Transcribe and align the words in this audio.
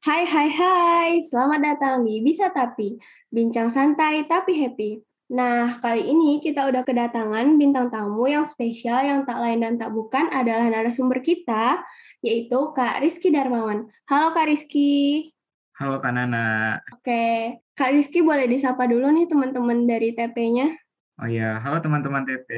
Hai 0.00 0.24
hai 0.24 0.48
hai, 0.48 1.10
selamat 1.20 1.60
datang 1.60 2.08
di 2.08 2.24
Bisa 2.24 2.48
Tapi, 2.48 2.96
bincang 3.28 3.68
santai 3.68 4.24
tapi 4.24 4.56
happy. 4.56 4.96
Nah, 5.28 5.76
kali 5.76 6.08
ini 6.08 6.40
kita 6.40 6.72
udah 6.72 6.88
kedatangan 6.88 7.60
bintang 7.60 7.92
tamu 7.92 8.24
yang 8.24 8.48
spesial 8.48 9.04
yang 9.04 9.28
tak 9.28 9.36
lain 9.36 9.60
dan 9.60 9.76
tak 9.76 9.92
bukan 9.92 10.32
adalah 10.32 10.72
narasumber 10.72 11.20
kita, 11.20 11.84
yaitu 12.24 12.72
Kak 12.72 13.04
Rizky 13.04 13.28
Darmawan. 13.28 13.92
Halo 14.08 14.32
Kak 14.32 14.48
Rizky. 14.48 15.28
Halo 15.76 16.00
Kak 16.00 16.16
Nana. 16.16 16.80
Oke, 16.96 17.60
Kak 17.76 17.92
Rizky 17.92 18.24
boleh 18.24 18.48
disapa 18.48 18.88
dulu 18.88 19.04
nih 19.12 19.28
teman-teman 19.28 19.84
dari 19.84 20.16
TP-nya. 20.16 20.80
Oh 21.20 21.28
iya, 21.28 21.60
halo 21.60 21.76
teman-teman 21.84 22.24
TP. 22.24 22.48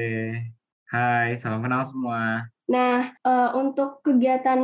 Hai, 0.87 1.35
salam 1.35 1.59
kenal 1.59 1.83
semua. 1.83 2.52
Nah, 2.63 3.11
uh, 3.27 3.51
untuk 3.59 3.99
kegiatan 3.99 4.59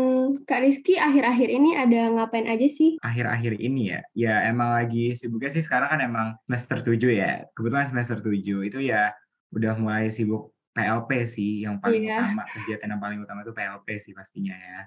Kak 0.47 0.61
Rizky 0.63 0.95
akhir-akhir 0.95 1.50
ini 1.52 1.75
ada 1.75 2.07
ngapain 2.15 2.47
aja 2.47 2.68
sih? 2.71 2.95
Akhir-akhir 3.04 3.59
ini 3.59 3.91
ya, 3.91 4.02
ya 4.15 4.33
emang 4.47 4.71
lagi 4.71 5.19
sibuknya 5.19 5.51
sih 5.51 5.64
sekarang 5.64 5.92
kan 5.92 6.00
emang 6.00 6.28
semester 6.47 6.79
7 6.79 6.96
ya. 7.11 7.43
Kebetulan 7.51 7.92
semester 7.92 8.23
7 8.23 8.39
itu 8.39 8.79
ya 8.79 9.11
udah 9.51 9.73
mulai 9.75 10.07
sibuk 10.07 10.56
PLP 10.71 11.28
sih 11.28 11.68
yang 11.68 11.83
paling 11.83 12.07
yeah. 12.07 12.23
utama. 12.23 12.47
Kegiatan 12.56 12.87
yang 12.87 13.01
paling 13.04 13.20
utama 13.20 13.43
itu 13.43 13.51
PLP 13.51 13.87
sih 14.00 14.15
pastinya 14.15 14.56
ya. 14.56 14.79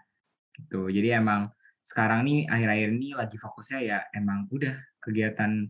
Gitu. 0.57 0.89
Jadi 0.89 1.09
emang 1.13 1.53
sekarang 1.85 2.25
nih 2.25 2.49
akhir-akhir 2.49 2.89
ini 2.97 3.09
lagi 3.13 3.37
fokusnya 3.37 3.81
ya 3.83 3.99
emang 4.15 4.47
udah 4.49 4.73
kegiatan 5.03 5.69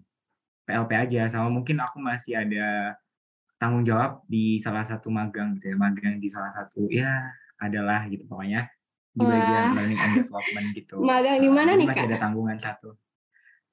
PLP 0.69 0.91
aja 0.95 1.27
sama 1.27 1.49
mungkin 1.51 1.81
aku 1.81 1.99
masih 1.99 2.39
ada 2.39 2.95
tanggung 3.57 3.87
jawab 3.87 4.21
di 4.29 4.61
salah 4.61 4.85
satu 4.85 5.09
magang 5.09 5.57
gitu 5.59 5.73
ya 5.73 5.77
magang 5.79 6.21
di 6.21 6.29
salah 6.29 6.53
satu 6.53 6.87
ya 6.93 7.33
adalah 7.63 8.11
gitu 8.11 8.27
pokoknya 8.27 8.67
di 9.13 9.23
bagian 9.23 9.65
Wah. 9.71 9.77
learning 9.77 10.01
and 10.01 10.15
development 10.25 10.67
gitu 10.75 10.97
magang 10.99 11.39
di 11.39 11.51
mana 11.53 11.71
nih 11.79 11.87
masih 11.87 12.03
kak? 12.03 12.09
ada 12.11 12.19
tanggungan 12.19 12.59
satu 12.59 12.91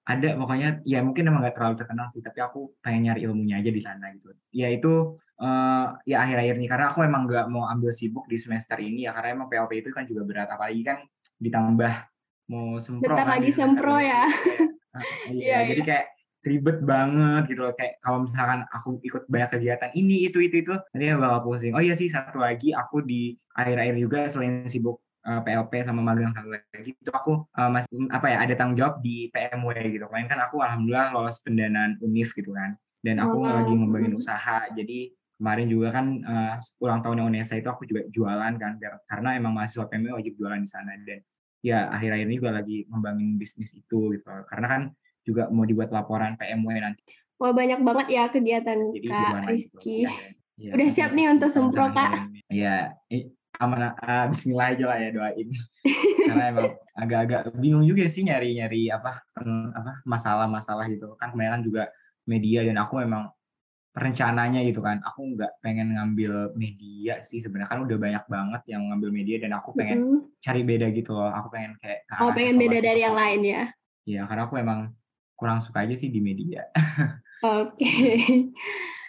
ada 0.10 0.30
pokoknya 0.42 0.82
ya 0.90 1.06
mungkin 1.06 1.30
emang 1.30 1.46
gak 1.46 1.54
terlalu 1.54 1.76
terkenal 1.78 2.10
sih 2.10 2.22
tapi 2.26 2.42
aku 2.42 2.74
pengen 2.82 3.14
nyari 3.14 3.30
ilmunya 3.30 3.62
aja 3.62 3.70
di 3.70 3.82
sana 3.82 4.10
gitu 4.18 4.34
ya 4.50 4.66
itu 4.74 5.22
uh, 5.38 5.86
ya 6.02 6.26
akhir-akhir 6.26 6.58
ini 6.58 6.66
karena 6.66 6.90
aku 6.90 7.06
emang 7.06 7.30
gak 7.30 7.46
mau 7.46 7.70
ambil 7.70 7.94
sibuk 7.94 8.26
di 8.26 8.42
semester 8.42 8.82
ini 8.82 9.06
ya 9.06 9.14
karena 9.14 9.38
emang 9.38 9.48
PLP 9.54 9.86
itu 9.86 9.90
kan 9.94 10.10
juga 10.10 10.26
berat 10.26 10.50
apalagi 10.50 10.82
kan 10.82 10.98
ditambah 11.38 11.94
mau 12.50 12.82
sempro 12.82 13.14
Bentar 13.14 13.26
kan 13.26 13.34
lagi 13.38 13.50
sempro 13.54 13.96
ya. 14.02 14.26
Iya, 15.30 15.38
yeah, 15.38 15.62
jadi 15.70 15.82
kayak 15.86 16.06
ribet 16.44 16.80
banget 16.84 17.52
gitu 17.52 17.62
loh. 17.68 17.74
Kayak 17.76 18.00
kalau 18.00 18.24
misalkan 18.24 18.64
aku 18.72 19.00
ikut 19.04 19.24
banyak 19.28 19.50
kegiatan 19.60 19.92
ini 19.96 20.28
itu 20.28 20.40
itu 20.40 20.64
itu 20.64 20.74
nanti 20.96 21.06
bakal 21.20 21.40
pusing. 21.46 21.76
Oh 21.76 21.84
iya 21.84 21.96
sih 21.96 22.08
satu 22.08 22.40
lagi 22.40 22.72
aku 22.72 23.04
di 23.04 23.36
akhir-akhir 23.56 23.96
juga 24.00 24.20
selain 24.32 24.64
sibuk 24.72 25.04
uh, 25.28 25.40
eh, 25.40 25.42
PLP 25.44 25.74
sama 25.84 26.00
magang 26.00 26.32
satu 26.32 26.50
lagi 26.52 26.96
itu 26.96 27.12
aku 27.12 27.44
uh, 27.52 27.70
masih 27.70 27.92
apa 28.08 28.28
ya 28.32 28.38
ada 28.48 28.54
tanggung 28.56 28.78
jawab 28.80 28.96
di 29.04 29.28
PMW 29.32 29.70
gitu. 29.92 30.06
Kemarin 30.08 30.28
kan 30.32 30.40
aku 30.44 30.56
alhamdulillah 30.64 31.12
lolos 31.12 31.38
pendanaan 31.44 32.00
UNIF 32.00 32.32
gitu 32.32 32.56
kan. 32.56 32.76
Dan 33.00 33.20
aku 33.24 33.44
oh. 33.44 33.48
lagi 33.48 33.72
ngembangin 33.72 34.12
usaha 34.16 34.68
jadi 34.76 35.12
kemarin 35.40 35.72
juga 35.72 35.88
kan 35.96 36.06
uh, 36.20 36.56
ulang 36.84 37.00
tahunnya 37.00 37.24
UNESA 37.32 37.64
itu 37.64 37.72
aku 37.72 37.88
juga 37.88 38.04
jualan 38.12 38.60
kan 38.60 38.76
biar, 38.76 39.00
karena 39.08 39.40
emang 39.40 39.56
mahasiswa 39.56 39.88
PMW 39.88 40.20
wajib 40.20 40.36
jualan 40.36 40.60
di 40.60 40.68
sana. 40.68 41.00
Dan 41.00 41.24
ya 41.60 41.92
akhir-akhir 41.92 42.28
ini 42.28 42.36
juga 42.40 42.52
lagi 42.56 42.88
ngembangin 42.88 43.36
bisnis 43.36 43.72
itu 43.76 44.16
gitu 44.16 44.24
karena 44.48 44.68
kan 44.68 44.82
juga 45.26 45.48
mau 45.52 45.68
dibuat 45.68 45.90
laporan 45.92 46.36
PMW 46.40 46.70
nanti. 46.80 47.04
Wah 47.40 47.56
banyak 47.56 47.80
banget 47.80 48.08
ya 48.12 48.24
kegiatan 48.28 48.80
Jadi, 48.92 49.08
Kak 49.08 49.48
Rizky. 49.48 50.04
Ya, 50.04 50.12
ya, 50.60 50.72
Udah 50.76 50.88
siap 50.92 51.12
nih 51.16 51.32
untuk 51.32 51.48
sempro 51.48 51.88
Kak? 51.96 52.28
Iya, 52.52 53.00
aman 53.60 53.96
uh, 53.96 54.26
Bismillah 54.32 54.76
aja 54.76 54.86
lah 54.92 54.98
ya 55.00 55.10
doain. 55.16 55.48
Karena 56.28 56.44
emang 56.52 56.72
agak-agak 56.92 57.42
bingung 57.56 57.88
juga 57.88 58.08
sih 58.12 58.28
nyari-nyari 58.28 58.92
apa 58.92 59.24
apa 59.72 60.04
masalah-masalah 60.04 60.92
gitu. 60.92 61.16
Kan 61.16 61.32
kebanyakan 61.32 61.64
juga 61.64 61.84
media 62.28 62.68
dan 62.68 62.76
aku 62.76 63.00
memang 63.00 63.32
rencananya 63.90 64.62
gitu 64.64 64.86
kan 64.86 65.02
aku 65.02 65.34
nggak 65.34 65.60
pengen 65.66 65.98
ngambil 65.98 66.54
media 66.54 67.26
sih 67.26 67.42
sebenarnya 67.42 67.74
kan 67.74 67.80
udah 67.82 67.98
banyak 67.98 68.24
banget 68.30 68.62
yang 68.70 68.86
ngambil 68.86 69.10
media 69.10 69.42
dan 69.42 69.52
aku 69.58 69.74
pengen 69.74 69.98
mm 69.98 70.08
-hmm. 70.08 70.22
cari 70.38 70.62
beda 70.62 70.88
gitu 70.94 71.12
loh 71.18 71.34
aku 71.34 71.48
pengen 71.50 71.74
kayak 71.82 72.06
oh 72.22 72.30
pengen 72.30 72.62
beda 72.62 72.78
dari 72.86 73.02
yang 73.02 73.18
lain 73.18 73.42
ya 73.42 73.64
iya 74.06 74.22
karena 74.30 74.46
aku 74.46 74.62
emang 74.62 74.94
kurang 75.40 75.64
suka 75.64 75.88
aja 75.88 75.96
sih 75.96 76.12
di 76.12 76.20
media. 76.20 76.68
Oke. 77.40 77.80
Okay. 77.80 78.16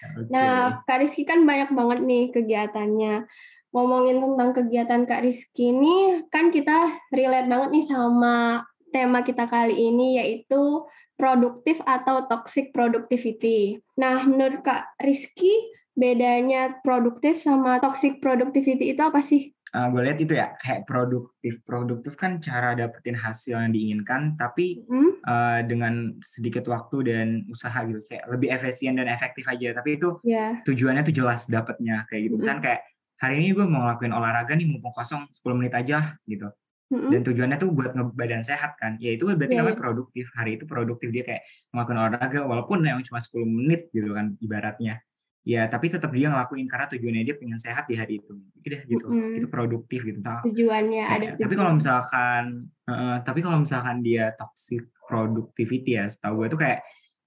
okay. 0.07 0.31
Nah, 0.31 0.81
Kak 0.87 1.03
Rizky 1.03 1.27
kan 1.27 1.43
banyak 1.43 1.75
banget 1.75 1.99
nih 2.07 2.25
kegiatannya. 2.31 3.27
Ngomongin 3.75 4.23
tentang 4.23 4.51
kegiatan 4.55 5.03
Kak 5.07 5.27
Rizky 5.27 5.75
ini, 5.75 6.23
kan 6.31 6.55
kita 6.55 6.91
relate 7.11 7.51
banget 7.51 7.69
nih 7.75 7.87
sama 7.87 8.63
tema 8.95 9.27
kita 9.27 9.51
kali 9.51 9.75
ini, 9.75 10.23
yaitu 10.23 10.87
produktif 11.19 11.83
atau 11.85 12.25
toxic 12.31 12.71
productivity. 12.71 13.83
Nah, 13.99 14.23
menurut 14.25 14.63
Kak 14.63 14.95
Rizky, 15.03 15.53
bedanya 15.95 16.81
produktif 16.81 17.37
sama 17.37 17.77
toxic 17.83 18.23
productivity 18.23 18.95
itu 18.95 19.03
apa 19.05 19.21
sih? 19.21 19.53
Uh, 19.75 19.87
gue 19.91 20.03
lihat 20.03 20.19
itu 20.19 20.33
ya 20.35 20.55
kayak 20.59 20.87
produktif 20.87 21.63
produktif 21.63 22.15
kan 22.19 22.43
cara 22.43 22.75
dapetin 22.75 23.15
hasil 23.17 23.59
yang 23.59 23.73
diinginkan 23.73 24.35
tapi 24.35 24.83
hmm? 24.87 25.23
uh, 25.25 25.61
dengan 25.67 26.19
sedikit 26.23 26.67
waktu 26.67 26.97
dan 27.07 27.29
usaha 27.51 27.79
gitu 27.87 28.03
kayak 28.07 28.27
lebih 28.31 28.49
efisien 28.51 28.99
dan 28.99 29.07
efektif 29.11 29.47
aja 29.47 29.75
tapi 29.75 29.99
itu 29.99 30.19
yeah. 30.27 30.59
tujuannya 30.67 31.03
tuh 31.07 31.15
jelas 31.15 31.47
dapetnya 31.47 32.07
kayak 32.11 32.31
gitu 32.31 32.35
misalnya 32.39 32.63
kayak 32.63 32.81
hari 33.21 33.35
ini 33.45 33.53
gue 33.53 33.67
mau 33.69 33.87
ngelakuin 33.87 34.15
olahraga 34.17 34.53
nih 34.57 34.67
mumpung 34.67 34.95
kosong 34.97 35.29
10 35.45 35.59
menit 35.59 35.75
aja 35.77 36.17
gitu 36.27 36.51
hmm 36.91 37.09
Dan 37.11 37.23
tujuannya 37.23 37.55
tuh 37.55 37.71
buat 37.71 37.95
badan 38.19 38.43
sehat 38.43 38.75
kan. 38.75 38.99
Ya 38.99 39.15
itu 39.15 39.23
berarti 39.31 39.55
yeah. 39.55 39.63
namanya 39.63 39.79
iya. 39.79 39.83
produktif. 39.87 40.27
Hari 40.35 40.51
itu 40.59 40.65
produktif 40.67 41.09
dia 41.15 41.23
kayak 41.23 41.47
ngelakuin 41.71 41.99
olahraga 42.03 42.41
walaupun 42.43 42.83
yang 42.83 42.99
cuma 43.07 43.23
10 43.23 43.47
menit 43.47 43.95
gitu 43.95 44.11
kan 44.11 44.35
ibaratnya 44.43 44.99
ya 45.41 45.65
tapi 45.73 45.89
tetap 45.89 46.13
dia 46.13 46.29
ngelakuin 46.29 46.69
karena 46.69 46.87
tujuannya 46.93 47.23
dia 47.25 47.37
pengen 47.41 47.59
sehat 47.61 47.89
di 47.89 47.97
hari 47.97 48.21
itu. 48.21 48.33
Udah 48.37 48.81
gitu. 48.85 49.07
Mm. 49.09 49.39
itu 49.41 49.47
produktif 49.49 50.01
gitu 50.05 50.21
tujuannya 50.21 51.05
ada 51.05 51.27
tujuan. 51.33 51.43
tapi 51.43 51.55
kalau 51.57 51.73
misalkan 51.77 52.43
uh, 52.89 53.17
tapi 53.25 53.41
kalau 53.41 53.59
misalkan 53.65 54.05
dia 54.05 54.37
toxic 54.37 54.85
productivity 55.09 55.97
ya 55.97 56.07
setahu 56.07 56.45
gue 56.45 56.47
itu 56.55 56.59
kayak 56.61 56.81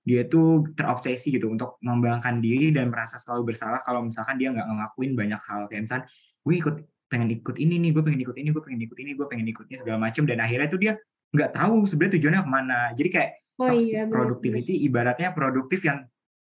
dia 0.03 0.27
tuh 0.27 0.67
terobsesi 0.75 1.31
gitu 1.31 1.47
untuk 1.47 1.79
mengembangkan 1.79 2.43
diri 2.43 2.75
dan 2.75 2.91
merasa 2.91 3.15
selalu 3.15 3.55
bersalah 3.55 3.79
kalau 3.87 4.03
misalkan 4.03 4.35
dia 4.35 4.51
nggak 4.51 4.67
ngelakuin 4.67 5.11
banyak 5.15 5.41
hal. 5.47 5.71
Kayak 5.71 5.81
misalkan 5.87 6.05
gue 6.43 6.55
ikut 6.59 6.75
pengen 7.07 7.29
ikut 7.39 7.55
ini 7.55 7.75
nih 7.79 7.91
gue 7.95 8.03
pengen 8.03 8.21
ikut 8.27 8.35
ini 8.35 8.49
gue 8.51 8.63
pengen 8.63 8.81
ikut 8.83 8.97
ini 8.99 9.11
gue 9.15 9.27
pengen 9.31 9.47
ikutnya 9.47 9.77
segala 9.79 9.97
macam 10.03 10.23
dan 10.27 10.37
akhirnya 10.43 10.67
tuh 10.67 10.79
dia 10.81 10.93
nggak 11.33 11.51
tahu 11.55 11.87
sebenarnya 11.87 12.13
tujuannya 12.19 12.41
ke 12.43 12.51
mana. 12.51 12.79
Jadi 12.99 13.09
kayak 13.09 13.29
oh, 13.57 13.67
toxic 13.71 13.95
iya, 13.95 14.03
productivity 14.11 14.73
ibaratnya 14.83 15.29
produktif 15.31 15.79
yang 15.87 16.03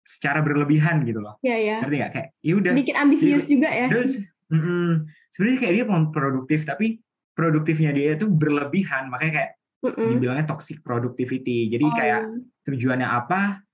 secara 0.05 0.39
berlebihan 0.45 1.01
gitu 1.03 1.19
loh. 1.19 1.41
Iya 1.41 1.57
ya. 1.57 1.77
Ngerti 1.81 1.95
gak? 1.97 2.11
Kayak 2.13 2.27
ya 2.39 2.53
udah. 2.55 2.71
Dikit 2.77 2.97
ambisius 3.01 3.43
dia, 3.43 3.51
juga 3.57 3.69
ya. 3.73 3.87
Terus, 3.89 4.13
mm 4.53 4.61
-mm, 4.61 4.89
sebenarnya 5.33 5.57
kayak 5.57 5.73
dia 5.73 5.85
mau 5.89 6.01
produktif 6.13 6.59
tapi 6.63 6.87
produktifnya 7.35 7.91
dia 7.91 8.15
itu 8.15 8.29
berlebihan 8.29 9.11
makanya 9.11 9.33
kayak 9.41 9.51
mm 9.81 9.91
-mm. 9.91 10.09
dibilangnya 10.15 10.45
toxic 10.45 10.79
productivity. 10.85 11.73
Jadi 11.73 11.85
oh. 11.89 11.95
kayak 11.97 12.21
tujuannya 12.69 13.09
apa, 13.09 13.65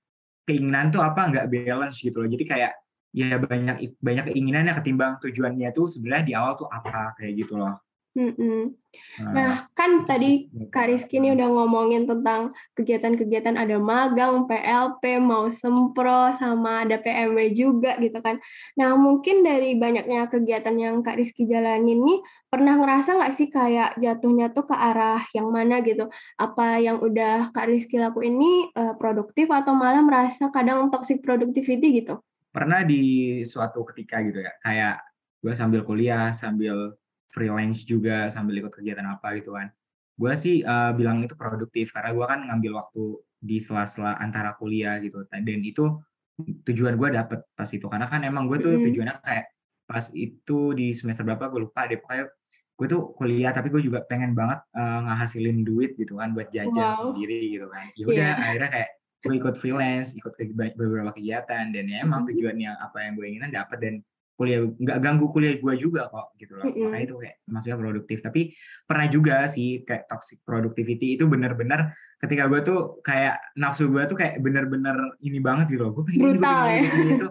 keinginan 0.48 0.90
tuh 0.90 1.04
apa 1.04 1.20
nggak 1.28 1.46
balance 1.52 2.00
gitu 2.00 2.24
loh. 2.24 2.28
Jadi 2.32 2.44
kayak 2.48 2.72
ya 3.12 3.36
banyak 3.36 4.00
banyak 4.00 4.24
keinginannya 4.32 4.72
ketimbang 4.80 5.20
tujuannya 5.20 5.68
tuh 5.76 5.84
sebenarnya 5.92 6.24
di 6.24 6.32
awal 6.32 6.56
tuh 6.56 6.66
apa 6.72 7.12
kayak 7.20 7.44
gitu 7.44 7.60
loh. 7.60 7.76
Nah, 8.12 9.32
nah, 9.32 9.52
kan 9.72 10.04
tadi 10.04 10.52
Kak 10.68 10.92
Rizky 10.92 11.16
ini 11.16 11.32
udah 11.32 11.48
ngomongin 11.48 12.04
tentang 12.04 12.52
kegiatan-kegiatan 12.76 13.56
ada 13.56 13.80
magang, 13.80 14.44
PLP, 14.44 15.16
mau 15.16 15.48
sempro, 15.48 16.36
sama 16.36 16.84
ada 16.84 17.00
PMW 17.00 17.56
juga 17.56 17.96
gitu 17.96 18.20
kan. 18.20 18.36
Nah, 18.76 18.92
mungkin 19.00 19.40
dari 19.40 19.80
banyaknya 19.80 20.28
kegiatan 20.28 20.76
yang 20.76 21.00
Kak 21.00 21.16
Rizky 21.16 21.48
jalanin 21.48 22.04
nih, 22.04 22.20
pernah 22.52 22.76
ngerasa 22.76 23.16
nggak 23.16 23.32
sih 23.32 23.48
kayak 23.48 23.96
jatuhnya 23.96 24.52
tuh 24.52 24.68
ke 24.68 24.76
arah 24.76 25.24
yang 25.32 25.48
mana 25.48 25.80
gitu? 25.80 26.12
Apa 26.36 26.84
yang 26.84 27.00
udah 27.00 27.48
Kak 27.48 27.72
Rizky 27.72 27.96
lakuin 27.96 28.36
ini 28.36 28.68
uh, 28.76 28.92
produktif 28.96 29.48
atau 29.48 29.72
malah 29.72 30.04
merasa 30.04 30.52
kadang 30.52 30.92
toxic 30.92 31.24
productivity 31.24 32.04
gitu? 32.04 32.20
Pernah 32.52 32.84
di 32.84 33.40
suatu 33.48 33.80
ketika 33.88 34.20
gitu 34.20 34.44
ya, 34.44 34.52
kayak 34.60 35.00
gue 35.40 35.56
sambil 35.56 35.80
kuliah, 35.80 36.36
sambil 36.36 36.92
freelance 37.32 37.88
juga 37.88 38.28
sambil 38.28 38.60
ikut 38.60 38.70
kegiatan 38.70 39.08
apa 39.08 39.40
gitu 39.40 39.56
kan. 39.56 39.72
Gue 40.14 40.36
sih 40.36 40.60
uh, 40.62 40.92
bilang 40.92 41.24
itu 41.24 41.32
produktif 41.34 41.96
karena 41.96 42.12
gue 42.12 42.26
kan 42.28 42.40
ngambil 42.44 42.72
waktu 42.78 43.02
di 43.42 43.58
sela-sela 43.58 44.20
antara 44.20 44.54
kuliah 44.60 45.00
gitu. 45.00 45.24
Dan 45.32 45.64
itu 45.64 45.98
tujuan 46.40 46.94
gue 47.00 47.08
dapet 47.12 47.40
pas 47.56 47.68
itu 47.68 47.86
karena 47.88 48.06
kan 48.08 48.20
emang 48.24 48.48
gue 48.48 48.58
tuh 48.60 48.76
tujuannya 48.80 49.20
kayak 49.20 49.52
pas 49.84 50.08
itu 50.16 50.72
di 50.72 50.96
semester 50.96 51.24
berapa 51.26 51.52
gue 51.52 51.68
lupa 51.68 51.84
deh 51.84 52.00
pokoknya 52.00 52.24
gue 52.72 52.86
tuh 52.88 53.02
kuliah 53.14 53.52
tapi 53.52 53.68
gue 53.68 53.82
juga 53.84 54.00
pengen 54.08 54.32
banget 54.32 54.64
uh, 54.72 55.00
ngehasilin 55.06 55.62
duit 55.62 55.92
gitu 55.94 56.16
kan 56.18 56.32
buat 56.32 56.48
jajan 56.48 56.96
wow. 56.96 56.96
sendiri 56.96 57.52
gitu 57.52 57.66
kan 57.68 57.92
ya 57.94 58.04
udah 58.08 58.30
yeah. 58.32 58.46
akhirnya 58.48 58.70
kayak 58.72 58.90
gue 59.22 59.34
ikut 59.38 59.54
freelance 59.54 60.16
ikut 60.18 60.32
ke 60.34 60.50
beberapa 60.74 61.14
kegiatan 61.14 61.70
dan 61.70 61.84
ya 61.86 62.02
emang 62.02 62.26
tujuannya 62.26 62.74
apa 62.74 63.06
yang 63.06 63.12
gue 63.14 63.26
inginan 63.28 63.50
dapet 63.54 63.78
dan 63.78 63.94
kuliah 64.32 64.64
nggak 64.64 64.98
ganggu 64.98 65.26
kuliah 65.30 65.54
gue 65.60 65.74
juga 65.78 66.08
kok 66.08 66.34
gitu 66.40 66.56
loh. 66.56 66.64
Mm-hmm. 66.64 66.82
makanya 66.88 67.04
itu 67.04 67.14
kayak 67.20 67.36
maksudnya 67.46 67.78
produktif. 67.78 68.18
Tapi 68.24 68.40
pernah 68.88 69.06
juga 69.06 69.34
sih 69.46 69.68
kayak 69.86 70.04
toxic 70.08 70.38
productivity 70.42 71.14
itu 71.20 71.24
bener-bener 71.28 71.92
ketika 72.18 72.42
gue 72.48 72.60
tuh 72.64 72.78
kayak 73.04 73.36
nafsu 73.54 73.86
gue 73.92 74.02
tuh 74.08 74.16
kayak 74.18 74.40
bener-bener 74.40 74.96
ini 75.22 75.38
banget 75.38 75.66
gitu 75.76 75.82
loh. 75.88 75.92
Gue 75.94 76.04
pengen 76.08 76.40
brutal 76.40 76.64
ini, 76.68 76.88
ya. 76.88 77.14
itu 77.16 77.28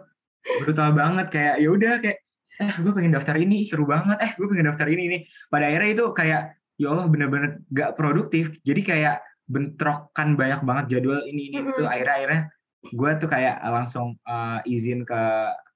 brutal 0.63 0.89
banget. 0.93 1.27
Kayak 1.33 1.55
ya 1.59 1.69
udah 1.69 1.93
kayak 1.99 2.17
eh 2.61 2.73
gue 2.77 2.91
pengen 2.93 3.11
daftar 3.17 3.35
ini 3.41 3.57
seru 3.65 3.83
banget. 3.89 4.17
Eh 4.21 4.31
gue 4.37 4.47
pengen 4.47 4.65
daftar 4.69 4.87
ini 4.87 5.01
ini. 5.09 5.17
Pada 5.49 5.65
akhirnya 5.67 5.89
itu 5.91 6.05
kayak 6.13 6.41
ya 6.77 6.87
Allah 6.93 7.05
bener-bener 7.09 7.61
gak 7.69 7.97
produktif. 7.97 8.55
Jadi 8.61 8.81
kayak 8.85 9.17
bentrokan 9.51 10.39
banyak 10.39 10.61
banget 10.63 10.85
jadwal 10.97 11.19
ini 11.27 11.51
ini 11.51 11.57
mm-hmm. 11.59 11.75
itu 11.75 11.83
akhirnya 11.83 12.15
akhirnya 12.15 12.41
gue 12.81 13.11
tuh 13.21 13.29
kayak 13.29 13.57
langsung 13.61 14.17
uh, 14.25 14.59
izin 14.65 15.05
ke 15.05 15.21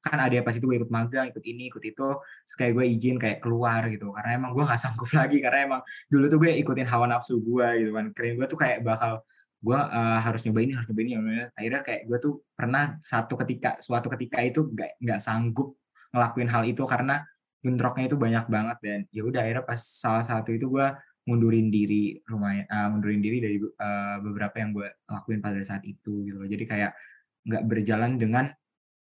kan 0.06 0.22
ada 0.22 0.38
pas 0.46 0.54
itu 0.54 0.66
gue 0.70 0.78
ikut 0.78 0.92
magang 0.94 1.26
ikut 1.34 1.42
ini 1.42 1.74
ikut 1.74 1.82
itu 1.82 2.08
kayak 2.54 2.72
gue 2.78 2.86
izin 2.94 3.18
kayak 3.18 3.38
keluar 3.42 3.90
gitu. 3.90 4.14
Karena 4.14 4.32
emang 4.38 4.52
gue 4.54 4.64
nggak 4.64 4.82
sanggup 4.86 5.10
lagi 5.10 5.38
karena 5.42 5.60
emang 5.66 5.82
dulu 6.08 6.26
tuh 6.30 6.38
gue 6.46 6.52
ikutin 6.62 6.86
hawa 6.86 7.06
nafsu 7.10 7.42
gue 7.42 7.68
gitu 7.82 7.92
kan. 7.98 8.06
Keren 8.14 8.34
gue 8.38 8.48
tuh 8.48 8.60
kayak 8.62 8.86
bakal 8.86 9.26
gue 9.66 9.80
uh, 9.80 10.20
harus 10.22 10.46
nyoba 10.46 10.60
ini 10.62 10.72
harus 10.78 10.88
nyoba 10.94 11.02
ini 11.02 11.14
akhirnya 11.58 11.82
kayak 11.82 12.02
gue 12.06 12.18
tuh 12.22 12.34
pernah 12.54 13.02
satu 13.02 13.34
ketika 13.42 13.82
suatu 13.82 14.14
ketika 14.14 14.38
itu 14.46 14.70
nggak 14.70 15.02
nggak 15.02 15.20
sanggup 15.26 15.74
ngelakuin 16.14 16.50
hal 16.54 16.64
itu 16.70 16.86
karena 16.86 17.26
bentroknya 17.66 18.06
itu 18.06 18.18
banyak 18.20 18.46
banget. 18.46 18.78
Dan 18.86 19.00
ya 19.10 19.22
udah 19.26 19.42
akhirnya 19.42 19.64
pas 19.66 19.82
salah 19.82 20.22
satu 20.22 20.54
itu 20.54 20.70
gue 20.70 20.88
mundurin 21.26 21.74
diri 21.74 22.22
rumah 22.30 22.54
uh, 22.70 22.88
mundurin 22.94 23.18
diri 23.18 23.42
dari 23.42 23.58
uh, 23.58 24.22
beberapa 24.22 24.62
yang 24.62 24.78
gue 24.78 24.86
lakuin 25.10 25.42
pada 25.42 25.58
saat 25.66 25.82
itu 25.82 26.22
gitu 26.30 26.38
jadi 26.46 26.64
kayak 26.70 26.92
nggak 27.50 27.64
berjalan 27.66 28.22
dengan 28.22 28.46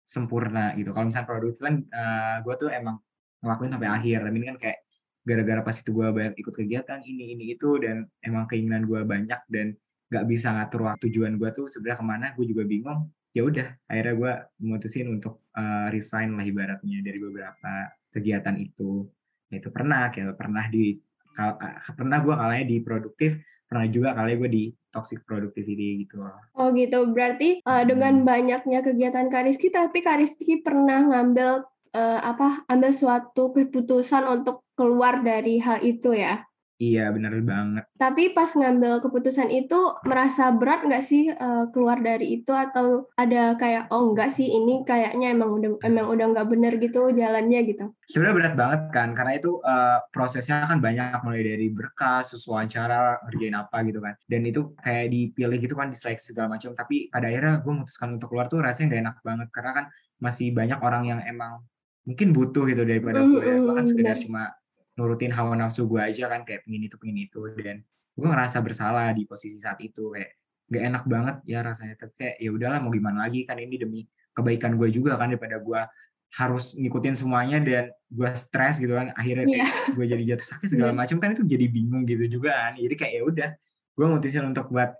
sempurna 0.09 0.73
gitu. 0.73 0.89
Kalau 0.89 1.06
misalnya 1.06 1.29
produktif 1.29 1.61
kan 1.61 1.85
uh, 1.94 2.41
gue 2.41 2.56
tuh 2.57 2.69
emang 2.73 2.97
ngelakuin 3.45 3.71
sampai 3.77 3.89
akhir. 3.94 4.17
Tapi 4.25 4.35
ini 4.41 4.47
kan 4.50 4.57
kayak 4.57 4.77
gara-gara 5.21 5.61
pas 5.61 5.77
itu 5.77 5.91
gue 5.94 6.07
banyak 6.09 6.33
ikut 6.41 6.53
kegiatan 6.57 7.00
ini 7.06 7.38
ini 7.38 7.45
itu 7.53 7.77
dan 7.77 8.09
emang 8.25 8.50
keinginan 8.50 8.89
gue 8.89 9.06
banyak 9.06 9.38
dan 9.45 9.77
nggak 10.09 10.25
bisa 10.25 10.50
ngatur 10.57 10.89
waktu 10.89 11.06
tujuan 11.06 11.38
gue 11.38 11.50
tuh 11.53 11.69
sebenarnya 11.69 12.00
ke 12.01 12.06
mana 12.07 12.25
gue 12.33 12.45
juga 12.50 12.65
bingung 12.65 13.13
ya 13.29 13.45
udah 13.45 13.67
akhirnya 13.85 14.13
gue 14.17 14.33
memutusin 14.65 15.06
untuk 15.06 15.45
uh, 15.53 15.94
resign 15.94 16.33
lah 16.33 16.41
ibaratnya 16.41 17.06
dari 17.06 17.21
beberapa 17.21 17.94
kegiatan 18.09 18.57
itu 18.57 19.06
itu 19.53 19.69
pernah 19.69 20.09
kayak 20.09 20.33
pernah 20.33 20.65
di 20.65 20.97
kal, 21.38 21.61
pernah 21.94 22.17
gue 22.25 22.33
kalanya 22.33 22.65
di 22.65 22.77
produktif 22.81 23.38
pernah 23.69 23.86
juga 23.86 24.18
kali 24.18 24.33
gue 24.33 24.50
di 24.50 24.63
toxic 24.89 25.21
productivity 25.24 26.04
gitu. 26.04 26.25
Oh 26.57 26.74
gitu, 26.74 27.06
berarti 27.13 27.62
uh, 27.62 27.86
dengan 27.86 28.25
banyaknya 28.25 28.81
kegiatan 28.81 29.30
Kariski, 29.30 29.69
tapi 29.69 30.01
Kariski 30.01 30.66
pernah 30.66 31.06
ngambil 31.06 31.62
uh, 31.94 32.19
apa, 32.25 32.66
ambil 32.66 32.89
suatu 32.89 33.54
keputusan 33.54 34.25
untuk 34.25 34.66
keluar 34.74 35.21
dari 35.21 35.62
hal 35.62 35.86
itu 35.86 36.18
ya? 36.18 36.42
Iya 36.80 37.12
benar 37.12 37.36
banget. 37.44 37.84
Tapi 38.00 38.31
pas 38.31 38.48
ngambil 38.56 39.04
keputusan 39.04 39.52
itu 39.52 39.76
merasa 40.08 40.48
berat 40.56 40.88
nggak 40.88 41.04
sih 41.04 41.28
uh, 41.28 41.68
keluar 41.76 42.00
dari 42.00 42.40
itu 42.40 42.56
atau 42.56 43.12
ada 43.20 43.60
kayak 43.60 43.92
oh 43.92 44.16
enggak 44.16 44.31
sih 44.31 44.48
ini 44.48 44.88
kayaknya 44.88 45.36
emang 45.36 45.60
udah 45.60 45.76
emang 45.84 46.08
udah 46.08 46.26
nggak 46.31 46.48
bener 46.48 46.80
gitu 46.80 47.12
jalannya 47.12 47.68
gitu. 47.68 47.92
Sebenarnya 48.08 48.36
berat 48.40 48.56
banget 48.56 48.81
kan 48.96 49.12
karena 49.12 49.36
itu 49.36 49.60
uh, 49.60 50.00
prosesnya 50.16 50.64
kan 50.64 50.80
banyak 50.80 51.20
mulai 51.20 51.44
dari 51.44 51.68
berkas, 51.68 52.31
wawancara, 52.48 53.28
ngerjain 53.28 53.60
apa 53.60 53.78
gitu 53.84 54.00
kan. 54.00 54.16
Dan 54.24 54.42
itu 54.48 54.72
kayak 54.80 55.12
dipilih 55.12 55.60
gitu 55.60 55.76
kan 55.76 55.92
diseleksi 55.92 56.31
segala 56.31 56.56
macam. 56.56 56.72
Tapi 56.80 57.12
pada 57.12 57.28
akhirnya 57.28 57.60
gue 57.60 57.74
memutuskan 57.76 58.16
untuk 58.16 58.31
keluar 58.31 58.48
tuh 58.48 58.64
rasanya 58.64 58.96
nggak 58.96 59.04
enak 59.04 59.18
banget 59.28 59.48
karena 59.52 59.72
kan 59.76 59.86
masih 60.24 60.56
banyak 60.56 60.80
orang 60.80 61.04
yang 61.12 61.20
emang 61.28 61.60
mungkin 62.08 62.31
butuh 62.31 62.64
gitu 62.72 62.88
daripada 62.88 63.20
gue. 63.20 63.44
Mm, 63.44 63.68
bahkan 63.68 63.84
sekedar 63.84 64.18
cuma 64.24 64.56
nurutin 65.00 65.31
hawa 65.31 65.56
nafsu 65.56 65.88
gue 65.88 66.04
aja 66.04 66.28
kan 66.28 66.44
kayak 66.44 66.68
pengen 66.68 66.92
itu 66.92 66.96
pengen 67.00 67.24
itu. 67.24 67.40
Dan 67.56 67.80
gue 68.12 68.28
ngerasa 68.28 68.60
bersalah 68.60 69.16
di 69.16 69.24
posisi 69.24 69.56
saat 69.56 69.80
itu 69.80 70.12
kayak 70.12 70.36
gak 70.68 70.84
enak 70.92 71.04
banget 71.07 71.36
ya 71.48 71.63
rasanya. 71.63 71.96
Tapi 71.96 72.13
kayak 72.19 72.36
ya 72.44 72.50
udahlah 72.51 72.84
mau 72.84 72.92
gimana 72.92 73.24
lagi? 73.24 73.48
Kan 73.48 73.63
ini 73.63 73.80
demi 73.80 74.04
kebaikan 74.36 74.75
gue 74.75 74.92
juga 74.92 75.16
kan 75.16 75.31
daripada 75.31 75.56
gue 75.63 75.81
harus 76.30 76.78
ngikutin 76.78 77.16
semuanya 77.18 77.57
dan 77.57 77.90
gue 78.06 78.30
stres 78.38 78.78
gitu 78.78 78.94
kan 78.94 79.10
akhirnya 79.18 79.50
yeah. 79.50 79.66
gue 79.98 80.06
jadi 80.06 80.24
jatuh 80.36 80.48
sakit 80.54 80.78
segala 80.78 80.94
iya. 80.94 81.00
macam 81.02 81.18
kan 81.18 81.34
itu 81.34 81.42
jadi 81.42 81.66
bingung 81.72 82.04
gitu 82.06 82.28
juga 82.28 82.69
kan. 82.69 82.75
Jadi 82.75 82.95
kayak 83.00 83.13
ya 83.16 83.24
udah 83.24 83.50
gue 83.95 84.06
mutusin 84.06 84.45
untuk 84.45 84.69
buat 84.69 84.94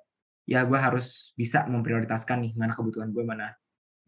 ya 0.50 0.66
gue 0.66 0.80
harus 0.80 1.36
bisa 1.38 1.70
memprioritaskan 1.70 2.50
nih 2.50 2.52
mana 2.58 2.74
kebutuhan 2.74 3.14
gue 3.14 3.22
mana 3.22 3.54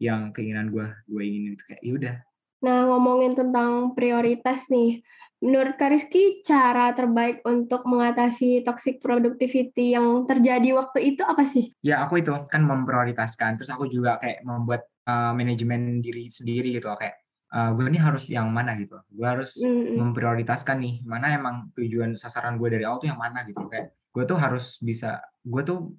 yang 0.02 0.34
keinginan 0.34 0.74
gue 0.74 0.88
gue 1.06 1.22
ingin. 1.22 1.54
Itu 1.54 1.64
kayak 1.68 1.82
ya 1.84 1.92
udah. 1.94 2.14
Nah, 2.62 2.86
ngomongin 2.86 3.34
tentang 3.34 3.90
prioritas 3.90 4.70
nih, 4.70 5.02
menurut 5.42 5.74
Kariski 5.74 6.38
cara 6.46 6.94
terbaik 6.94 7.42
untuk 7.42 7.82
mengatasi 7.84 8.62
toxic 8.62 9.02
productivity 9.02 9.98
yang 9.98 10.22
terjadi 10.22 10.78
waktu 10.78 11.12
itu 11.12 11.26
apa 11.26 11.42
sih? 11.42 11.74
Ya, 11.82 12.00
aku 12.06 12.22
itu 12.22 12.30
kan 12.46 12.62
memprioritaskan. 12.62 13.58
Terus 13.58 13.74
aku 13.74 13.90
juga 13.90 14.22
kayak 14.22 14.46
membuat 14.46 14.86
uh, 15.10 15.34
manajemen 15.34 15.98
diri 15.98 16.30
sendiri 16.30 16.78
gitu 16.78 16.86
kayak 16.94 17.18
uh, 17.50 17.74
gue 17.74 17.90
ini 17.90 17.98
harus 17.98 18.30
yang 18.30 18.46
mana 18.54 18.78
gitu. 18.78 19.02
Gue 19.10 19.26
harus 19.26 19.58
mm. 19.58 19.98
memprioritaskan 19.98 20.78
nih 20.78 20.94
mana 21.02 21.34
emang 21.34 21.74
tujuan 21.74 22.14
sasaran 22.14 22.54
gue 22.54 22.78
dari 22.78 22.86
awal 22.86 23.02
tuh 23.02 23.10
yang 23.10 23.18
mana 23.18 23.42
gitu 23.42 23.66
kayak 23.66 23.90
gue 24.14 24.24
tuh 24.28 24.38
harus 24.38 24.78
bisa 24.78 25.18
gue 25.42 25.62
tuh 25.66 25.90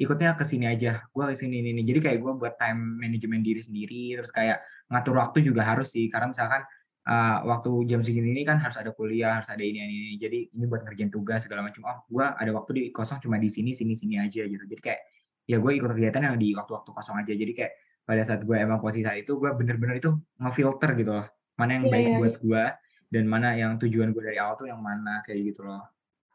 ikutnya 0.00 0.34
ke 0.34 0.42
sini 0.48 0.66
aja 0.66 1.04
gue 1.04 1.24
ke 1.30 1.36
sini 1.36 1.60
ini 1.60 1.84
jadi 1.84 2.00
kayak 2.00 2.18
gue 2.18 2.32
buat 2.34 2.56
time 2.56 2.96
management 2.96 3.44
diri 3.44 3.60
sendiri 3.60 4.16
terus 4.18 4.32
kayak 4.32 4.64
ngatur 4.88 5.20
waktu 5.20 5.44
juga 5.44 5.62
harus 5.62 5.92
sih 5.92 6.08
karena 6.08 6.32
misalkan 6.32 6.64
uh, 7.06 7.38
waktu 7.46 7.70
jam 7.90 8.00
segini 8.02 8.34
ini 8.34 8.42
kan 8.46 8.58
harus 8.62 8.78
ada 8.78 8.90
kuliah 8.94 9.40
harus 9.42 9.50
ada 9.50 9.62
ini 9.62 9.82
ini, 9.82 9.94
ini. 9.94 10.16
jadi 10.18 10.38
ini 10.54 10.64
buat 10.66 10.86
ngerjain 10.86 11.10
tugas 11.10 11.46
segala 11.46 11.66
macam 11.66 11.82
oh 11.86 11.98
gue 12.06 12.24
ada 12.24 12.50
waktu 12.54 12.70
di 12.74 12.82
kosong 12.94 13.18
cuma 13.22 13.38
di 13.38 13.50
sini 13.50 13.74
sini 13.74 13.94
sini 13.98 14.18
aja 14.22 14.42
gitu 14.46 14.64
jadi 14.66 14.80
kayak 14.82 15.00
ya 15.46 15.56
gue 15.58 15.72
ikut 15.74 15.90
kegiatan 15.90 16.22
yang 16.22 16.36
di 16.38 16.54
waktu-waktu 16.54 16.90
kosong 16.94 17.16
aja 17.18 17.32
jadi 17.34 17.52
kayak 17.52 17.72
pada 18.02 18.22
saat 18.26 18.42
gue 18.42 18.56
emang 18.58 18.78
posisi 18.78 19.06
saat 19.06 19.22
itu 19.22 19.38
gue 19.38 19.50
bener-bener 19.54 19.98
itu 19.98 20.10
ngefilter 20.38 20.90
gitu 20.98 21.10
loh 21.18 21.26
mana 21.58 21.78
yang 21.78 21.86
yeah, 21.86 21.92
baik 21.94 22.06
yeah, 22.06 22.18
buat 22.18 22.34
yeah. 22.34 22.42
gue 22.42 22.64
dan 23.12 23.24
mana 23.28 23.48
yang 23.58 23.72
tujuan 23.76 24.14
gue 24.14 24.22
dari 24.22 24.38
awal 24.38 24.54
tuh 24.58 24.66
yang 24.70 24.80
mana 24.80 25.22
kayak 25.26 25.54
gitu 25.54 25.66
loh 25.66 25.82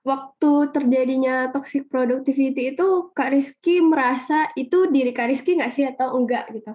waktu 0.08 0.72
terjadinya 0.72 1.52
toxic 1.52 1.92
productivity 1.92 2.72
itu 2.72 3.12
Kak 3.12 3.36
Rizky 3.36 3.84
merasa 3.84 4.48
itu 4.56 4.88
diri 4.88 5.12
Kak 5.12 5.28
Rizky 5.28 5.60
nggak 5.60 5.74
sih 5.76 5.84
atau 5.84 6.16
enggak 6.16 6.48
gitu? 6.56 6.72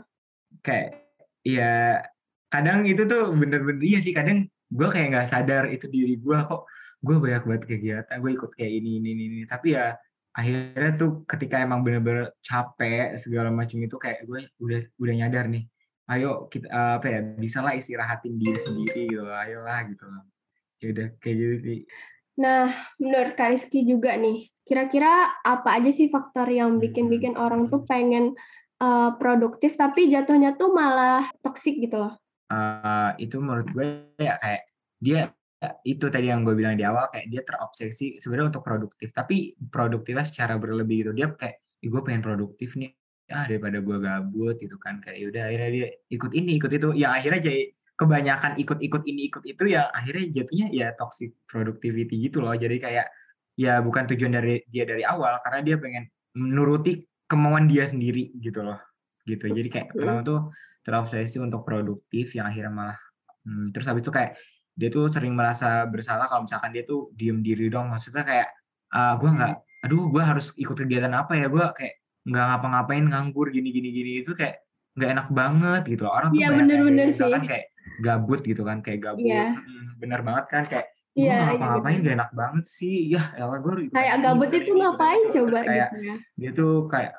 Kayak 0.61 1.01
ya 1.41 2.05
kadang 2.53 2.85
itu 2.85 3.09
tuh 3.09 3.33
bener-bener 3.33 3.81
iya 3.81 3.99
sih 4.05 4.13
kadang 4.13 4.45
gue 4.69 4.89
kayak 4.93 5.09
nggak 5.17 5.29
sadar 5.33 5.65
itu 5.73 5.89
diri 5.89 6.21
gue 6.21 6.39
kok 6.45 6.69
gue 7.01 7.17
banyak 7.17 7.43
banget 7.49 7.63
kegiatan 7.65 8.17
gue 8.21 8.31
ikut 8.37 8.51
kayak 8.53 8.73
ini 8.77 9.01
ini 9.01 9.11
ini 9.17 9.41
tapi 9.49 9.73
ya 9.73 9.97
akhirnya 10.37 10.93
tuh 11.01 11.25
ketika 11.25 11.65
emang 11.65 11.81
bener-bener 11.81 12.37
capek 12.45 13.17
segala 13.17 13.49
macam 13.49 13.81
itu 13.81 13.97
kayak 13.97 14.29
gue 14.29 14.53
udah 14.61 14.81
udah 15.01 15.15
nyadar 15.17 15.49
nih 15.49 15.65
ayo 16.13 16.51
kita 16.51 16.99
apa 17.01 17.07
ya 17.09 17.21
bisa 17.23 17.65
lah 17.65 17.73
istirahatin 17.73 18.37
diri 18.37 18.59
sendiri 18.61 19.09
gitu 19.09 19.25
ayolah 19.25 19.81
gitu. 19.89 20.05
Ya 20.83 20.87
udah 20.91 21.09
kayak 21.23 21.37
gitu 21.39 21.57
sih. 21.63 21.81
Nah, 22.43 22.73
menurut 22.97 23.37
Kariski 23.37 23.85
juga 23.85 24.17
nih, 24.17 24.49
kira-kira 24.65 25.31
apa 25.45 25.79
aja 25.79 25.93
sih 25.93 26.09
faktor 26.09 26.49
yang 26.49 26.81
bikin-bikin 26.81 27.37
orang 27.37 27.69
tuh 27.69 27.85
pengen 27.85 28.35
uh, 28.81 29.15
produktif 29.21 29.77
tapi 29.77 30.09
jatuhnya 30.09 30.57
tuh 30.57 30.73
malah 30.73 31.29
toksik 31.45 31.79
gitu 31.79 32.03
loh? 32.03 32.22
Uh, 32.53 33.17
itu 33.17 33.41
menurut 33.41 33.65
gue 33.73 34.13
ya 34.21 34.37
kayak 34.37 34.63
dia 35.01 35.33
itu 35.89 36.05
tadi 36.13 36.29
yang 36.29 36.45
gue 36.45 36.53
bilang 36.53 36.77
di 36.77 36.85
awal 36.85 37.09
kayak 37.09 37.33
dia 37.33 37.41
terobsesi 37.47 38.21
sebenarnya 38.21 38.53
untuk 38.53 38.67
produktif 38.67 39.09
tapi 39.15 39.57
produktifnya 39.57 40.27
secara 40.29 40.61
berlebih 40.61 41.07
gitu. 41.07 41.13
Dia 41.17 41.33
kayak 41.33 41.57
gue 41.81 42.01
pengen 42.05 42.21
produktif 42.21 42.77
nih 42.77 42.93
ah 43.33 43.49
daripada 43.49 43.81
gue 43.81 43.97
gabut 43.97 44.61
gitu 44.61 44.77
kan. 44.77 45.01
Kayak 45.01 45.17
yaudah 45.25 45.43
akhirnya 45.49 45.71
dia 45.73 45.89
ikut 46.13 46.33
ini 46.37 46.51
ikut 46.61 46.71
itu. 46.77 46.89
Yang 46.93 47.13
akhirnya 47.17 47.41
jadi 47.41 47.63
kebanyakan 47.97 48.53
ikut-ikut 48.59 49.03
ini 49.09 49.21
ikut 49.31 49.45
itu 49.47 49.65
ya 49.71 49.83
akhirnya 49.95 50.25
jatuhnya 50.43 50.67
ya 50.75 50.87
toxic 50.99 51.31
productivity 51.49 52.15
gitu 52.29 52.45
loh. 52.45 52.53
Jadi 52.53 52.77
kayak 52.83 53.07
ya 53.57 53.81
bukan 53.81 54.05
tujuan 54.13 54.33
dari 54.37 54.61
dia 54.69 54.85
dari 54.85 55.07
awal 55.07 55.41
karena 55.41 55.61
dia 55.65 55.77
pengen 55.81 56.05
menuruti 56.37 57.05
kemauan 57.29 57.65
dia 57.65 57.85
sendiri 57.89 58.33
gitu 58.41 58.61
loh 58.65 58.81
gitu 59.23 59.51
jadi 59.51 59.69
kayak 59.71 59.89
pertama 59.95 60.21
tuh 60.27 60.41
terobsesi 60.83 61.39
untuk 61.39 61.63
produktif 61.63 62.35
yang 62.35 62.51
akhirnya 62.51 62.73
malah 62.75 62.99
hmm, 63.47 63.71
terus 63.71 63.87
habis 63.87 64.03
itu 64.03 64.13
kayak 64.13 64.35
dia 64.73 64.89
tuh 64.89 65.07
sering 65.13 65.37
merasa 65.37 65.85
bersalah 65.87 66.27
kalau 66.27 66.49
misalkan 66.49 66.73
dia 66.73 66.83
tuh 66.83 67.13
diem 67.13 67.45
diri 67.45 67.69
dong 67.69 67.93
maksudnya 67.93 68.25
kayak 68.25 68.49
uh, 68.91 69.13
ah, 69.13 69.15
gue 69.21 69.31
nggak 69.31 69.53
aduh 69.83 70.05
gue 70.09 70.23
harus 70.23 70.47
ikut 70.57 70.75
kegiatan 70.75 71.13
apa 71.13 71.37
ya 71.37 71.47
gue 71.47 71.65
kayak 71.77 71.95
nggak 72.23 72.45
ngapa-ngapain 72.55 73.05
nganggur 73.05 73.51
gini 73.51 73.69
gini 73.75 73.89
gini 73.91 74.11
itu 74.23 74.33
kayak 74.33 74.63
nggak 74.93 75.11
enak 75.19 75.29
banget 75.33 75.83
gitu 75.89 76.03
loh. 76.05 76.13
orang 76.13 76.31
tuh 76.37 76.41
ya, 76.41 76.49
bener-bener 76.53 77.09
sih. 77.11 77.31
kan 77.33 77.43
kayak 77.49 77.67
gabut 78.05 78.41
gitu 78.45 78.63
kan 78.63 78.79
kayak 78.85 79.01
gabut 79.01 79.25
yeah. 79.25 79.57
bener 79.99 80.21
banget 80.23 80.47
kan 80.51 80.65
kayak 80.67 80.89
Iya, 81.13 81.29
yeah, 81.29 81.41
ngapa-ngapain 81.53 81.93
iya, 82.01 82.05
gak 82.09 82.17
enak 82.17 82.31
banget 82.33 82.65
sih. 82.65 82.97
Ya, 83.13 83.37
elah 83.37 83.61
gue 83.61 83.93
kayak 83.93 84.17
gabut 84.25 84.49
itu 84.49 84.73
ngapain 84.73 85.23
gitu. 85.29 85.45
coba 85.45 85.61
kayak, 85.61 85.89
gitu 85.93 85.99
ya. 86.01 86.17
Dia 86.41 86.51
tuh 86.57 86.75
kayak 86.89 87.15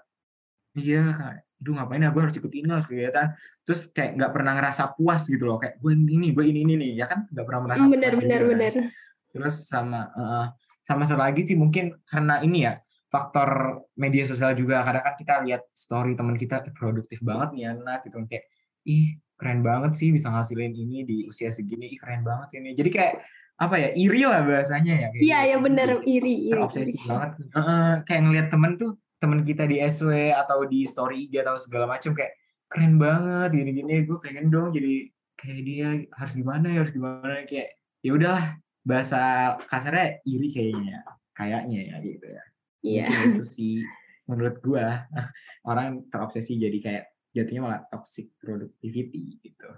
iya 0.73 1.03
kayak 1.13 1.41
aduh 1.63 1.79
ngapain 1.79 2.03
ya? 2.03 2.11
Gue 2.11 2.21
harus 2.27 2.35
ikut 2.35 2.51
ini 2.51 2.67
harus 2.67 2.87
kegiatan 2.91 3.31
terus 3.63 3.87
kayak 3.95 4.19
nggak 4.19 4.31
pernah 4.35 4.51
ngerasa 4.59 4.83
puas 4.99 5.23
gitu 5.31 5.47
loh 5.47 5.55
kayak 5.55 5.79
gue 5.79 5.91
ini 5.95 6.35
gue 6.35 6.43
ini 6.43 6.59
ini 6.67 6.73
nih 6.75 6.91
ya 6.99 7.05
kan? 7.07 7.23
Nggak 7.31 7.45
pernah 7.47 7.61
merasa 7.63 7.83
bener, 7.87 8.11
puas 8.11 8.19
bener, 8.19 8.39
gitu, 8.43 8.51
bener. 8.51 8.73
Kan? 8.75 8.85
terus 9.33 9.65
sama 9.65 10.13
uh, 10.13 10.45
sama 10.85 11.09
satu 11.09 11.25
lagi 11.25 11.41
sih 11.41 11.57
mungkin 11.57 11.97
karena 12.05 12.37
ini 12.45 12.69
ya 12.69 12.77
faktor 13.09 13.81
media 13.97 14.25
sosial 14.25 14.53
juga. 14.53 14.85
Kadang 14.85 15.03
kan 15.05 15.15
kita 15.17 15.35
lihat 15.45 15.61
story 15.73 16.13
teman 16.13 16.37
kita 16.37 16.61
produktif 16.73 17.21
banget 17.21 17.49
nih 17.57 17.65
anak 17.73 18.05
gitu 18.05 18.21
kayak 18.25 18.45
ih 18.85 19.17
keren 19.33 19.65
banget 19.65 19.97
sih 19.97 20.13
bisa 20.13 20.29
ngasilin 20.29 20.73
ini 20.73 21.05
di 21.05 21.17
usia 21.25 21.49
segini. 21.49 21.93
Ih 21.93 21.99
keren 22.01 22.21
banget 22.21 22.53
sih 22.53 22.57
ini. 22.61 22.77
Jadi 22.77 22.89
kayak 22.93 23.13
apa 23.53 23.75
ya 23.77 23.89
iri 23.93 24.21
lah 24.25 24.41
bahasanya 24.41 24.93
ya 24.97 25.09
iya 25.13 25.39
gitu. 25.45 25.51
ya 25.53 25.57
bener 25.61 25.89
iri 26.09 26.35
iri 26.49 26.57
obsesi 26.61 26.97
banget. 27.05 27.37
Uh, 27.53 28.01
kayak 28.01 28.21
ngeliat 28.25 28.47
temen 28.49 28.73
tuh 28.81 28.97
temen 29.23 29.39
kita 29.47 29.63
di 29.63 29.79
SW 29.79 30.35
atau 30.35 30.67
di 30.67 30.83
story 30.83 31.31
IG 31.31 31.39
atau 31.39 31.55
segala 31.55 31.87
macam 31.87 32.11
kayak 32.11 32.35
keren 32.67 32.99
banget 32.99 33.55
gini-gini 33.55 34.03
gue 34.03 34.19
pengen 34.19 34.51
dong 34.51 34.75
jadi 34.75 35.07
kayak 35.39 35.61
dia 35.63 35.87
harus 36.11 36.33
gimana 36.35 36.67
ya 36.67 36.77
harus 36.83 36.91
gimana 36.91 37.47
kayak 37.47 37.79
ya 38.03 38.11
udahlah 38.11 38.59
bahasa 38.83 39.55
kasarnya 39.71 40.19
iri 40.27 40.51
kayaknya 40.51 41.07
kayaknya 41.31 41.79
ya 41.87 41.95
gitu 42.03 42.27
ya. 42.27 42.43
Iya. 42.83 43.05
Itu 43.31 43.43
sih 43.47 43.79
menurut 44.27 44.59
gue 44.59 44.83
orang 45.71 46.03
terobsesi 46.11 46.59
jadi 46.59 46.77
kayak 46.83 47.03
jatuhnya 47.33 47.61
malah 47.63 47.81
toxic 47.89 48.29
productivity 48.37 49.39
gitu 49.41 49.69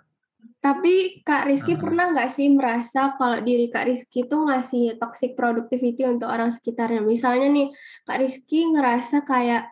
tapi 0.66 1.22
Kak 1.22 1.46
Rizky 1.46 1.78
uh, 1.78 1.80
pernah 1.86 2.10
nggak 2.10 2.34
sih 2.34 2.50
merasa 2.50 3.14
kalau 3.22 3.38
diri 3.38 3.70
Kak 3.70 3.86
Rizky 3.86 4.26
tuh 4.26 4.50
ngasih 4.50 4.98
toxic 4.98 5.38
productivity 5.38 6.10
untuk 6.10 6.26
orang 6.26 6.50
sekitarnya? 6.50 7.06
Misalnya 7.06 7.54
nih, 7.54 7.70
Kak 8.02 8.18
Rizky 8.18 8.66
ngerasa 8.74 9.22
kayak, 9.30 9.70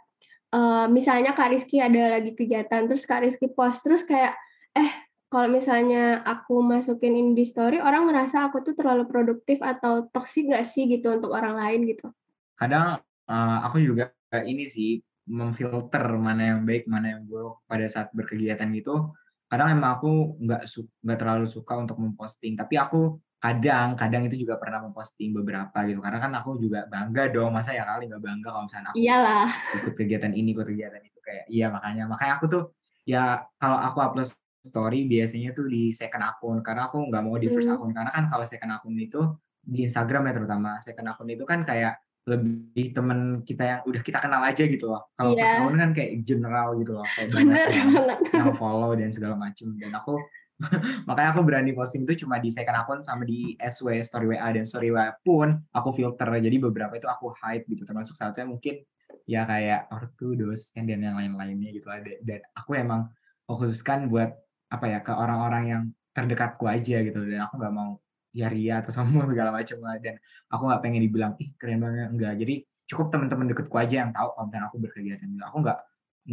uh, 0.54 0.86
misalnya 0.94 1.34
Kak 1.34 1.50
Rizky 1.50 1.82
ada 1.82 2.14
lagi 2.22 2.38
kegiatan, 2.38 2.86
terus 2.86 3.10
Kak 3.10 3.26
Rizky 3.26 3.50
post, 3.50 3.82
terus 3.82 4.06
kayak, 4.06 4.38
eh 4.78 5.10
kalau 5.34 5.50
misalnya 5.50 6.22
aku 6.22 6.62
masukin 6.62 7.18
ini 7.18 7.34
di 7.34 7.42
story, 7.42 7.82
orang 7.82 8.14
ngerasa 8.14 8.54
aku 8.54 8.62
tuh 8.62 8.78
terlalu 8.78 9.10
produktif 9.10 9.66
atau 9.66 10.06
toxic 10.14 10.46
nggak 10.46 10.62
sih 10.62 10.86
gitu 10.86 11.10
untuk 11.10 11.34
orang 11.34 11.58
lain 11.58 11.90
gitu? 11.90 12.14
Kadang 12.54 13.02
uh, 13.26 13.58
aku 13.66 13.82
juga 13.82 14.14
ini 14.46 14.70
sih, 14.70 15.02
memfilter 15.26 16.06
mana 16.22 16.54
yang 16.54 16.62
baik, 16.70 16.86
mana 16.86 17.18
yang 17.18 17.26
buruk 17.26 17.66
pada 17.66 17.90
saat 17.90 18.14
berkegiatan 18.14 18.70
gitu 18.78 19.10
kadang 19.53 19.69
emang 19.77 20.01
aku 20.01 20.41
nggak 20.41 20.65
nggak 21.05 21.17
terlalu 21.22 21.45
suka 21.45 21.77
untuk 21.77 22.01
memposting 22.01 22.57
tapi 22.57 22.74
aku 22.81 23.22
kadang 23.38 23.93
kadang 23.93 24.25
itu 24.25 24.41
juga 24.48 24.57
pernah 24.57 24.81
memposting 24.81 25.29
beberapa 25.29 25.86
gitu 25.86 26.01
karena 26.01 26.17
kan 26.17 26.31
aku 26.33 26.57
juga 26.57 26.89
bangga 26.89 27.29
dong 27.29 27.53
masa 27.53 27.77
ya 27.77 27.86
kali 27.86 28.10
nggak 28.10 28.24
bangga 28.24 28.50
kalau 28.50 28.65
misalnya 28.65 28.89
aku 28.89 28.98
Iyalah. 28.98 29.48
ikut 29.77 29.93
kegiatan 29.93 30.31
ini 30.33 30.50
ikut 30.57 30.65
kegiatan 30.65 31.01
itu 31.05 31.19
kayak 31.22 31.45
iya 31.53 31.69
makanya 31.69 32.10
makanya 32.10 32.33
aku 32.41 32.45
tuh 32.50 32.63
ya 33.05 33.45
kalau 33.62 33.77
aku 33.77 34.00
upload 34.01 34.31
story 34.63 35.05
biasanya 35.05 35.51
tuh 35.53 35.67
di 35.67 35.93
second 35.93 36.24
akun 36.24 36.57
karena 36.65 36.89
aku 36.89 37.03
nggak 37.03 37.22
mau 37.22 37.38
di 37.38 37.51
first 37.51 37.69
hmm. 37.69 37.77
akun 37.77 37.91
karena 37.93 38.10
kan 38.15 38.25
kalau 38.31 38.45
second 38.50 38.72
akun 38.74 38.95
itu 38.98 39.22
di 39.60 39.86
Instagram 39.86 40.31
ya 40.31 40.33
terutama 40.33 40.79
second 40.81 41.13
akun 41.13 41.29
itu 41.29 41.43
kan 41.45 41.62
kayak 41.62 42.00
lebih 42.24 42.96
temen 42.96 43.44
kita 43.44 43.63
yang 43.68 43.80
udah 43.84 44.01
kita 44.01 44.20
kenal 44.24 44.39
aja 44.39 44.63
gitu 44.63 44.88
loh. 44.88 45.12
Kalau 45.20 45.36
yeah. 45.36 45.60
first 45.60 45.75
kan 45.75 45.92
kayak 45.92 46.12
general 46.24 46.68
gitu 46.80 46.96
loh, 46.96 47.03
kayak 47.03 47.30
banyak 47.36 47.60
yang, 47.75 47.92
yang 48.39 48.51
follow 48.56 48.96
dan 48.96 49.12
segala 49.12 49.36
macam. 49.36 49.75
Dan 49.75 49.92
aku 49.92 50.15
makanya 51.10 51.30
aku 51.36 51.42
berani 51.44 51.75
posting 51.75 52.08
itu 52.08 52.24
cuma 52.24 52.39
di 52.39 52.48
second 52.48 52.80
akun 52.80 53.00
sama 53.03 53.27
di 53.27 53.58
SW 53.60 54.00
story 54.00 54.38
WA 54.38 54.48
dan 54.56 54.63
story 54.63 54.96
WA 54.96 55.12
pun 55.20 55.60
aku 55.75 55.89
filter. 55.92 56.27
Jadi 56.39 56.58
beberapa 56.63 56.96
itu 56.96 57.12
aku 57.12 57.36
hide 57.44 57.68
gitu 57.68 57.84
termasuk 57.84 58.15
satunya 58.15 58.48
mungkin 58.48 58.80
ya 59.27 59.44
kayak 59.44 59.92
ortu, 59.92 60.39
dosen 60.39 60.88
dan 60.88 61.03
yang 61.03 61.20
lain-lainnya 61.20 61.75
gitu 61.75 61.92
lah. 61.92 62.00
Dan 62.24 62.39
aku 62.56 62.80
emang 62.80 63.12
khususkan 63.44 64.08
buat 64.08 64.32
apa 64.72 64.86
ya 64.89 65.00
ke 65.03 65.12
orang-orang 65.12 65.63
yang 65.68 65.84
terdekatku 66.13 66.65
aja 66.70 67.01
gitu 67.01 67.20
dan 67.25 67.46
aku 67.46 67.58
nggak 67.62 67.74
mau 67.74 67.98
ya 68.34 68.50
ria 68.50 68.82
atau 68.82 68.92
sombong 68.92 69.30
segala 69.34 69.54
macam 69.54 69.78
lah. 69.86 69.96
Dan 70.02 70.18
aku 70.50 70.62
nggak 70.68 70.82
pengen 70.84 71.02
dibilang 71.06 71.34
ih 71.40 71.50
keren 71.56 71.80
banget. 71.80 72.10
Enggak 72.12 72.34
jadi 72.42 72.56
cukup 72.90 73.08
teman-teman 73.13 73.46
deketku 73.54 73.75
aja 73.80 73.96
yang 74.06 74.12
tahu 74.12 74.30
konten 74.36 74.62
aku 74.66 74.75
berkegiatan. 74.82 75.30
Aku 75.48 75.58
nggak 75.63 75.80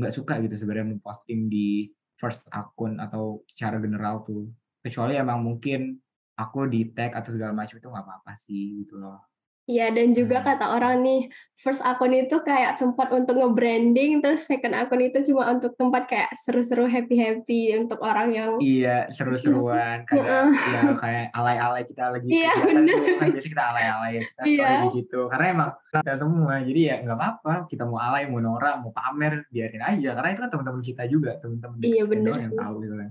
nggak 0.00 0.12
suka 0.14 0.32
gitu 0.42 0.54
sebenarnya 0.58 0.96
memposting 0.96 1.46
di 1.52 1.92
first 2.18 2.48
akun 2.50 2.98
atau 2.98 3.44
secara 3.46 3.78
general 3.78 4.24
tuh. 4.26 4.50
Kecuali 4.80 5.14
emang 5.20 5.44
mungkin 5.44 6.00
aku 6.40 6.66
di 6.66 6.88
tag 6.96 7.12
atau 7.12 7.30
segala 7.36 7.52
macam 7.52 7.76
itu 7.76 7.84
nggak 7.84 8.04
apa-apa 8.04 8.32
sih 8.32 8.80
gitu 8.84 8.96
loh 8.96 9.29
Iya, 9.68 9.92
dan 9.94 10.16
juga 10.16 10.42
hmm. 10.42 10.46
kata 10.50 10.66
orang 10.74 11.04
nih, 11.04 11.20
first 11.60 11.84
akun 11.84 12.10
itu 12.10 12.42
kayak 12.42 12.80
tempat 12.80 13.12
untuk 13.14 13.38
nge-branding, 13.38 14.18
terus 14.18 14.48
second 14.48 14.74
akun 14.74 14.98
itu 15.04 15.22
cuma 15.30 15.46
untuk 15.52 15.76
tempat 15.78 16.10
kayak 16.10 16.30
seru-seru 16.42 16.90
happy-happy 16.90 17.78
untuk 17.78 18.02
orang 18.02 18.34
yang... 18.34 18.50
Iya, 18.58 19.06
seru-seruan, 19.12 20.02
kayak 20.08 20.26
ya, 20.26 20.80
kayak 20.96 21.26
alay-alay 21.36 21.84
kita 21.86 22.10
lagi 22.10 22.28
iya, 22.32 22.50
bener. 22.56 23.20
kan 23.20 23.28
biasa 23.30 23.48
kita 23.52 23.64
alay-alay 23.70 24.10
ya, 24.18 24.22
kita 24.26 24.42
iya. 24.48 24.70
di 24.88 24.90
situ. 24.90 25.20
Karena 25.30 25.46
emang 25.52 25.70
kita 25.92 26.12
semua, 26.18 26.54
jadi 26.64 26.80
ya 26.80 26.94
nggak 27.06 27.18
apa-apa, 27.20 27.54
kita 27.68 27.82
mau 27.86 27.98
alay, 28.00 28.24
mau 28.26 28.40
norak, 28.42 28.74
mau 28.82 28.90
pamer, 28.90 29.46
biarin 29.52 29.84
aja. 29.84 30.18
Karena 30.18 30.28
itu 30.34 30.40
kan 30.42 30.50
teman-teman 30.50 30.82
kita 30.82 31.04
juga, 31.06 31.38
teman-teman 31.38 31.78
iya, 31.84 32.02
bener 32.08 32.32
yang 32.40 32.54
tahu 32.56 32.74
gitu 32.82 32.94
kan. 32.96 33.10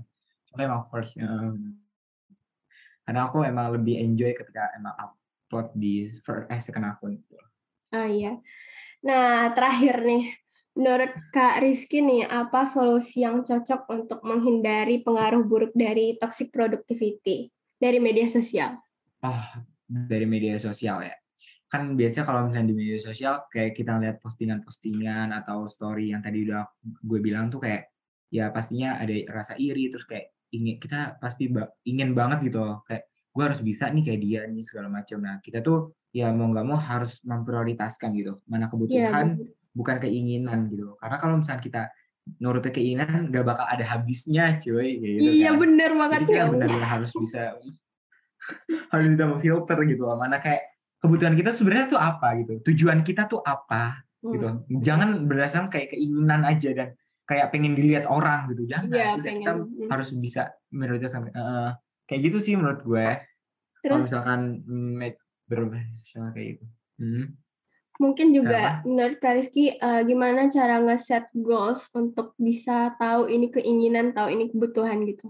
Soalnya 0.50 0.64
emang 0.66 0.82
first, 0.90 1.14
ya. 1.14 1.30
karena 3.06 3.26
aku 3.26 3.42
emang 3.42 3.74
lebih 3.74 3.96
enjoy 3.96 4.34
ketika 4.36 4.70
emang 4.76 4.92
upload 5.50 5.74
di 5.74 6.06
first, 6.22 6.46
eh, 6.46 6.62
second 6.62 6.86
akun. 6.86 7.18
Oh 7.90 8.06
iya. 8.06 8.38
Nah, 9.02 9.50
terakhir 9.50 10.06
nih, 10.06 10.30
menurut 10.78 11.10
Kak 11.34 11.58
Rizky 11.58 11.98
nih, 11.98 12.22
apa 12.30 12.70
solusi 12.70 13.26
yang 13.26 13.42
cocok 13.42 13.90
untuk 13.90 14.22
menghindari 14.22 15.02
pengaruh 15.02 15.42
buruk 15.42 15.74
dari 15.74 16.14
toxic 16.22 16.54
productivity 16.54 17.50
dari 17.82 17.98
media 17.98 18.30
sosial? 18.30 18.78
Oh, 19.26 19.42
dari 19.90 20.22
media 20.22 20.54
sosial 20.62 21.02
ya. 21.02 21.18
Kan 21.66 21.98
biasanya 21.98 22.22
kalau 22.30 22.46
misalnya 22.46 22.70
di 22.70 22.76
media 22.78 22.98
sosial, 23.02 23.50
kayak 23.50 23.74
kita 23.74 23.98
lihat 23.98 24.22
postingan-postingan 24.22 25.34
atau 25.34 25.66
story 25.66 26.14
yang 26.14 26.22
tadi 26.22 26.46
udah 26.46 26.62
gue 27.02 27.18
bilang 27.18 27.50
tuh 27.50 27.58
kayak, 27.58 27.90
ya 28.30 28.54
pastinya 28.54 29.02
ada 29.02 29.18
rasa 29.26 29.58
iri, 29.58 29.90
terus 29.90 30.06
kayak 30.06 30.30
ingin 30.54 30.78
kita 30.78 31.18
pasti 31.18 31.50
ingin 31.86 32.14
banget 32.14 32.46
gitu 32.46 32.62
loh, 32.62 32.86
kayak 32.86 33.10
gue 33.30 33.42
harus 33.46 33.60
bisa 33.62 33.86
nih 33.90 34.02
kayak 34.02 34.20
dia 34.20 34.40
nih 34.50 34.64
segala 34.66 34.90
macam 34.90 35.22
nah 35.22 35.38
kita 35.38 35.62
tuh 35.62 35.94
ya 36.10 36.34
mau 36.34 36.50
nggak 36.50 36.66
mau 36.66 36.78
harus 36.78 37.22
memprioritaskan 37.22 38.10
gitu 38.18 38.42
mana 38.50 38.66
iya, 38.66 38.70
kebutuhan 38.70 39.26
yeah. 39.38 39.50
bukan 39.70 39.96
keinginan 40.02 40.66
gitu 40.66 40.98
karena 40.98 41.16
kalau 41.22 41.34
misalnya 41.38 41.62
kita 41.62 41.82
nurutin 42.42 42.74
keinginan 42.74 43.30
nggak 43.30 43.46
bakal 43.46 43.66
ada 43.66 43.86
habisnya 43.86 44.58
cuy 44.58 44.98
gitu 44.98 45.18
iya 45.22 45.54
kan. 45.54 45.62
bener 45.62 45.90
banget 45.94 46.20
Jadi 46.26 46.34
ya 46.34 46.44
benar-benar 46.50 46.88
harus 46.90 47.12
bisa 47.14 47.42
harus 48.92 49.06
bisa 49.14 49.24
memfilter 49.30 49.78
gitu 49.86 50.02
loh 50.06 50.18
mana 50.18 50.42
kayak 50.42 50.74
kebutuhan 51.00 51.34
kita 51.38 51.50
sebenarnya 51.54 51.86
tuh 51.96 52.00
apa 52.02 52.28
gitu 52.42 52.52
tujuan 52.74 53.00
kita 53.06 53.30
tuh 53.30 53.40
apa 53.46 54.02
hmm. 54.26 54.32
gitu 54.34 54.46
jangan 54.82 55.30
berdasarkan 55.30 55.70
kayak 55.70 55.94
keinginan 55.94 56.42
aja 56.42 56.70
dan 56.74 56.88
kayak 57.24 57.54
pengen 57.54 57.78
dilihat 57.78 58.10
orang 58.10 58.50
gitu 58.50 58.66
jangan 58.66 58.90
yeah, 58.90 59.14
kita 59.16 59.52
hmm. 59.54 59.86
harus 59.86 60.10
bisa 60.18 60.50
prioritaskan 60.66 61.30
uh, 61.30 61.72
kayak 62.10 62.26
gitu 62.26 62.38
sih 62.42 62.58
menurut 62.58 62.82
gue. 62.82 63.08
Terus, 63.86 63.86
kalau 63.86 64.02
misalkan 64.02 64.40
make 64.66 65.22
berprofesional 65.46 66.34
kayak 66.34 66.58
gitu. 66.58 66.66
Hmm. 67.00 67.26
mungkin 68.00 68.32
juga 68.32 68.80
Kenapa? 68.80 68.88
menurut 68.88 69.18
Kak 69.20 69.34
Rizky 69.36 69.76
uh, 69.76 70.00
gimana 70.08 70.48
cara 70.48 70.80
nge-set 70.80 71.28
goals 71.36 71.84
untuk 71.92 72.32
bisa 72.40 72.96
tahu 72.96 73.28
ini 73.28 73.52
keinginan 73.52 74.16
tahu 74.16 74.32
ini 74.32 74.48
kebutuhan 74.48 75.04
gitu? 75.04 75.28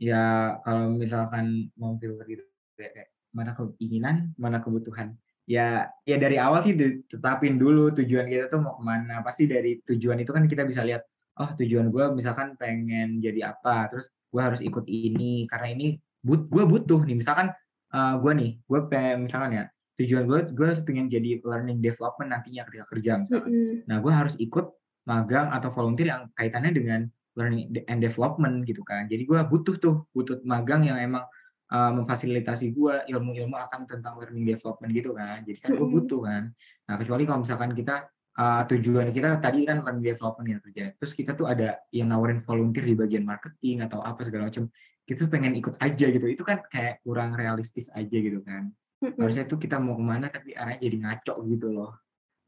Ya 0.00 0.56
kalau 0.64 0.96
misalkan 0.96 1.68
mau 1.76 1.92
filter 2.00 2.24
gitu 2.24 2.44
kayak 2.80 3.12
mana 3.36 3.52
keinginan 3.52 4.32
mana 4.40 4.64
kebutuhan. 4.64 5.12
Ya 5.44 5.92
ya 6.08 6.16
dari 6.16 6.40
awal 6.40 6.64
sih 6.64 6.72
ditetapin 6.72 7.60
dulu 7.60 7.92
tujuan 7.92 8.32
kita 8.32 8.48
tuh 8.48 8.64
mau 8.64 8.80
ke 8.80 8.84
mana. 8.88 9.20
Pasti 9.20 9.44
dari 9.44 9.76
tujuan 9.84 10.24
itu 10.24 10.32
kan 10.32 10.48
kita 10.48 10.64
bisa 10.64 10.88
lihat 10.88 11.04
oh 11.38 11.50
tujuan 11.58 11.88
gue 11.88 12.04
misalkan 12.14 12.58
pengen 12.58 13.22
jadi 13.22 13.54
apa 13.54 13.88
terus 13.88 14.10
gue 14.28 14.42
harus 14.42 14.60
ikut 14.60 14.84
ini 14.86 15.46
karena 15.46 15.68
ini 15.72 15.86
but 16.20 16.50
gue 16.50 16.64
butuh 16.66 17.06
nih 17.06 17.16
misalkan 17.16 17.54
uh, 17.94 17.98
eh, 17.98 18.14
gue 18.20 18.32
nih 18.34 18.50
gue 18.60 18.80
pengen 18.90 19.16
misalkan 19.30 19.50
ya 19.54 19.64
tujuan 19.98 20.24
gue 20.30 20.40
gue 20.54 20.68
pengen 20.86 21.10
jadi 21.10 21.42
learning 21.42 21.82
development 21.82 22.30
nantinya 22.30 22.62
ketika 22.70 22.84
kerja 22.94 23.18
misalkan. 23.18 23.50
Mm 23.50 23.58
-hmm. 23.58 23.76
nah 23.90 23.96
gue 23.98 24.12
harus 24.14 24.34
ikut 24.38 24.66
magang 25.08 25.50
atau 25.50 25.72
volunteer 25.72 26.14
yang 26.14 26.22
kaitannya 26.36 26.72
dengan 26.76 27.00
learning 27.34 27.70
and 27.86 28.02
development 28.02 28.66
gitu 28.66 28.82
kan. 28.82 29.06
Jadi 29.06 29.22
gue 29.24 29.38
butuh 29.46 29.74
tuh 29.78 29.96
butuh 30.10 30.42
magang 30.42 30.84
yang 30.84 30.98
emang 30.98 31.24
uh, 31.70 31.92
memfasilitasi 31.94 32.74
gue 32.74 32.94
ilmu-ilmu 33.08 33.54
akan 33.56 33.86
tentang 33.86 34.18
learning 34.18 34.46
development 34.54 34.90
gitu 34.90 35.14
kan. 35.14 35.42
Jadi 35.46 35.58
kan 35.62 35.70
gue 35.74 35.88
butuh 35.88 36.20
kan. 36.26 36.42
Nah 36.90 36.94
kecuali 36.98 37.22
kalau 37.24 37.40
misalkan 37.42 37.72
kita 37.72 38.06
uh, 38.38 38.62
tujuan 38.70 39.10
kita 39.10 39.42
tadi 39.42 39.66
kan 39.66 39.82
learning 39.82 40.14
development 40.14 40.46
ya 40.46 40.58
kerja. 40.62 40.84
Terus 40.96 41.12
kita 41.12 41.34
tuh 41.34 41.50
ada 41.50 41.82
yang 41.90 42.08
nawarin 42.08 42.38
volunteer 42.40 42.86
di 42.86 42.94
bagian 42.94 43.26
marketing 43.26 43.84
atau 43.84 44.00
apa 44.00 44.22
segala 44.22 44.48
macam. 44.48 44.70
Kita 45.02 45.26
tuh 45.26 45.30
pengen 45.32 45.58
ikut 45.58 45.74
aja 45.82 46.06
gitu. 46.08 46.26
Itu 46.30 46.46
kan 46.46 46.62
kayak 46.70 47.02
kurang 47.02 47.34
realistis 47.34 47.90
aja 47.90 48.16
gitu 48.16 48.40
kan. 48.46 48.70
Harusnya 49.02 49.44
tuh 49.44 49.58
kita 49.58 49.82
mau 49.82 49.98
ke 49.98 50.04
mana 50.04 50.26
tapi 50.30 50.54
arahnya 50.54 50.78
jadi 50.78 50.96
ngaco 51.02 51.34
gitu 51.50 51.68
loh. 51.74 51.92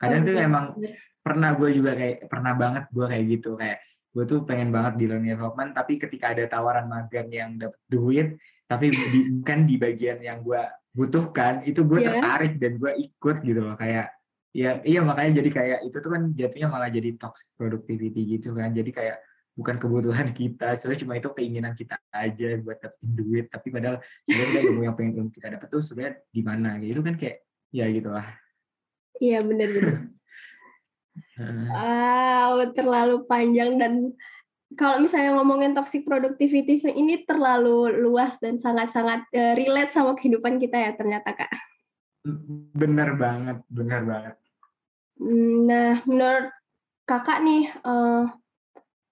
kadang 0.01 0.25
oh, 0.25 0.33
tuh 0.33 0.37
emang 0.41 0.67
pernah 1.21 1.53
gue 1.53 1.77
juga 1.77 1.93
kayak 1.93 2.25
pernah 2.25 2.57
banget 2.57 2.85
gue 2.89 3.05
kayak 3.05 3.25
gitu 3.29 3.51
kayak 3.53 3.79
gue 4.11 4.25
tuh 4.27 4.43
pengen 4.43 4.73
banget 4.75 4.97
di 4.99 5.05
learning 5.07 5.37
development 5.37 5.71
tapi 5.77 6.01
ketika 6.01 6.33
ada 6.33 6.45
tawaran 6.49 6.89
magang 6.89 7.29
yang 7.29 7.55
dapat 7.61 7.81
duit 7.87 8.41
tapi 8.65 8.91
di, 8.91 9.21
bukan 9.39 9.59
di 9.69 9.77
bagian 9.77 10.19
yang 10.25 10.41
gue 10.43 10.63
butuhkan 10.91 11.63
itu 11.69 11.87
gue 11.87 12.03
yeah. 12.03 12.19
tertarik 12.19 12.59
dan 12.59 12.73
gue 12.81 12.93
ikut 12.99 13.37
gitu 13.47 13.61
loh 13.63 13.77
kayak 13.79 14.11
ya 14.51 14.83
iya 14.83 15.01
makanya 15.07 15.43
jadi 15.43 15.51
kayak 15.51 15.79
itu 15.87 15.97
tuh 16.03 16.11
kan 16.11 16.23
jatuhnya 16.35 16.69
malah 16.69 16.91
jadi 16.91 17.15
toxic 17.17 17.49
productivity 17.55 18.39
gitu 18.39 18.55
kan. 18.55 18.75
Jadi 18.75 18.91
kayak 18.91 19.23
bukan 19.55 19.77
kebutuhan 19.79 20.33
kita 20.39 20.75
sebenarnya 20.79 21.01
cuma 21.07 21.15
itu 21.19 21.29
keinginan 21.35 21.73
kita 21.75 21.99
aja 22.11 22.49
buat 22.63 22.79
dapetin 22.79 23.11
duit. 23.15 23.47
Tapi 23.51 23.67
padahal 23.71 23.97
sebenarnya 24.27 24.61
ilmu 24.67 24.81
yang 24.87 24.97
pengen 24.99 25.31
kita 25.31 25.47
dapat 25.55 25.69
tuh 25.71 25.83
sebenarnya 25.83 26.15
di 26.29 26.43
mana 26.43 26.77
gitu 26.83 27.01
kan 27.03 27.15
kayak 27.15 27.47
ya 27.71 27.87
gitulah 27.87 28.27
iya 29.23 29.39
benar-benar 29.47 30.11
wow 31.71 32.59
terlalu 32.75 33.23
panjang 33.27 33.79
dan 33.79 34.15
kalau 34.79 35.03
misalnya 35.03 35.35
ngomongin 35.35 35.75
toxic 35.75 36.07
productivity 36.07 36.79
ini 36.95 37.27
terlalu 37.27 37.91
luas 38.07 38.39
dan 38.39 38.55
sangat-sangat 38.55 39.27
uh, 39.35 39.53
relate 39.59 39.91
sama 39.91 40.15
kehidupan 40.15 40.63
kita 40.63 40.79
ya 40.79 40.95
ternyata 40.95 41.35
kak. 41.35 41.51
Bener 42.79 43.19
banget, 43.19 43.67
bener 43.67 44.07
banget. 44.07 44.35
Hmm, 45.21 45.69
nah, 45.69 46.01
menurut 46.09 46.49
kakak 47.05 47.45
nih, 47.45 47.69
uh, 47.85 48.25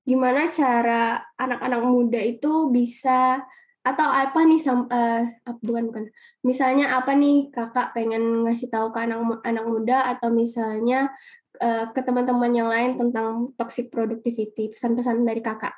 gimana 0.08 0.48
cara 0.48 1.20
anak-anak 1.36 1.82
muda 1.84 2.16
itu 2.24 2.72
bisa 2.72 3.44
atau 3.84 4.08
apa 4.08 4.40
nih 4.44 4.60
uh, 4.68 5.22
bukan 5.60 5.92
bukan. 5.92 6.04
Misalnya 6.40 6.96
apa 6.96 7.12
nih 7.12 7.52
kakak 7.52 7.92
pengen 7.92 8.48
ngasih 8.48 8.72
tahu 8.72 8.88
ke 8.88 9.04
anak 9.04 9.44
anak 9.44 9.64
muda 9.68 10.08
atau 10.08 10.32
misalnya 10.32 11.12
uh, 11.60 11.92
ke 11.92 12.00
teman-teman 12.00 12.52
yang 12.56 12.68
lain 12.72 12.96
tentang 12.96 13.52
toxic 13.60 13.92
productivity? 13.92 14.72
Pesan-pesan 14.72 15.28
dari 15.28 15.44
kakak. 15.44 15.76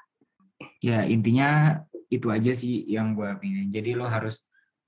Ya 0.78 1.02
intinya 1.06 1.82
itu 2.10 2.30
aja 2.30 2.54
sih 2.54 2.86
yang 2.90 3.14
gue 3.14 3.30
pengen 3.38 3.70
jadi 3.70 3.94
lo 3.94 4.06
harus 4.10 4.42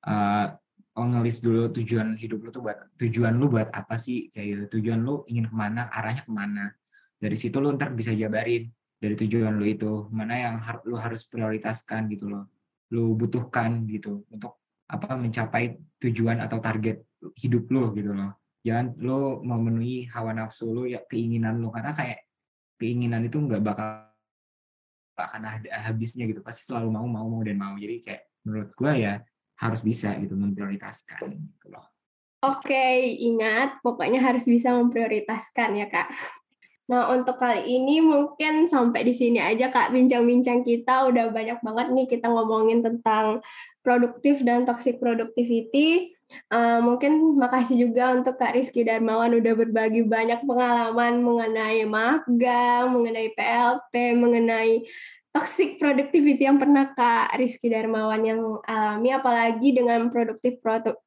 uh, 0.07 0.55
ngelis 0.93 1.41
dulu 1.41 1.73
tujuan 1.73 2.21
hidup 2.21 2.45
lo 2.45 2.51
tuh 2.53 2.63
buat 2.69 2.79
tujuan 3.01 3.33
lo 3.41 3.49
buat 3.49 3.73
apa 3.73 3.97
sih? 3.97 4.29
Kayak 4.29 4.47
gitu. 4.47 4.65
tujuan 4.79 5.01
lo 5.01 5.25
ingin 5.33 5.49
ke 5.49 5.55
mana 5.57 5.89
arahnya 5.89 6.23
ke 6.29 6.33
mana? 6.33 6.69
Dari 7.17 7.37
situ 7.41 7.57
lo 7.57 7.73
ntar 7.73 7.97
bisa 7.97 8.13
jabarin 8.13 8.69
dari 9.01 9.17
tujuan 9.17 9.57
lo 9.57 9.65
itu 9.65 10.13
mana 10.13 10.37
yang 10.37 10.61
har 10.61 10.85
lo 10.85 11.01
harus 11.01 11.25
prioritaskan 11.25 12.13
gitu 12.13 12.29
loh. 12.29 12.45
Lo 12.93 13.17
butuhkan 13.17 13.89
gitu 13.89 14.29
untuk 14.29 14.61
apa 14.85 15.17
mencapai 15.17 15.81
tujuan 15.97 16.45
atau 16.45 16.61
target 16.61 17.01
hidup 17.41 17.73
lo 17.73 17.97
gitu 17.97 18.13
loh. 18.13 18.37
Jangan 18.61 18.93
lo 19.01 19.41
memenuhi 19.41 20.13
hawa 20.13 20.37
nafsu 20.37 20.69
lo 20.69 20.85
ya 20.85 21.01
keinginan 21.09 21.57
lo 21.65 21.73
karena 21.73 21.97
kayak 21.97 22.29
keinginan 22.77 23.25
itu 23.25 23.41
nggak 23.41 23.65
bakal 23.65 24.13
akan 25.17 25.41
ada 25.41 25.89
habisnya 25.89 26.29
gitu. 26.29 26.45
Pasti 26.45 26.69
selalu 26.69 26.93
mau 26.93 27.09
mau 27.09 27.25
mau 27.33 27.41
dan 27.41 27.57
mau. 27.57 27.81
Jadi 27.81 28.05
kayak 28.05 28.23
menurut 28.45 28.71
gue 28.77 28.93
ya 29.01 29.25
harus 29.63 29.81
bisa 29.81 30.11
gitu 30.19 30.35
memprioritaskan 30.35 31.31
gitu 31.31 31.67
loh. 31.71 31.87
Oke 32.43 33.15
ingat 33.23 33.79
pokoknya 33.87 34.19
harus 34.19 34.43
bisa 34.43 34.75
memprioritaskan 34.75 35.79
ya 35.79 35.87
kak. 35.87 36.11
Nah, 36.91 37.09
untuk 37.15 37.39
kali 37.39 37.63
ini 37.79 38.03
mungkin 38.03 38.67
sampai 38.67 39.07
di 39.07 39.15
sini 39.15 39.39
aja 39.39 39.73
Kak. 39.73 39.95
Bincang-bincang 39.95 40.61
kita 40.61 41.09
udah 41.09 41.33
banyak 41.33 41.63
banget 41.65 41.87
nih 41.95 42.07
kita 42.11 42.27
ngomongin 42.29 42.85
tentang 42.85 43.41
produktif 43.81 44.43
dan 44.45 44.69
toxic 44.69 45.01
productivity. 45.01 46.13
Uh, 46.53 46.85
mungkin 46.85 47.39
makasih 47.41 47.89
juga 47.89 48.13
untuk 48.13 48.37
Kak 48.37 48.57
Rizky 48.57 48.85
Darmawan 48.85 49.37
udah 49.37 49.53
berbagi 49.57 50.05
banyak 50.05 50.45
pengalaman 50.45 51.25
mengenai 51.25 51.85
magang, 51.89 52.93
mengenai 52.93 53.29
PLP, 53.37 53.93
mengenai 54.17 54.85
toxic 55.33 55.81
productivity 55.81 56.45
yang 56.45 56.61
pernah 56.61 56.93
Kak 56.93 57.35
Rizky 57.41 57.73
Darmawan 57.73 58.23
yang 58.23 58.41
alami, 58.69 59.17
apalagi 59.17 59.73
dengan 59.73 60.13
produktif 60.13 60.61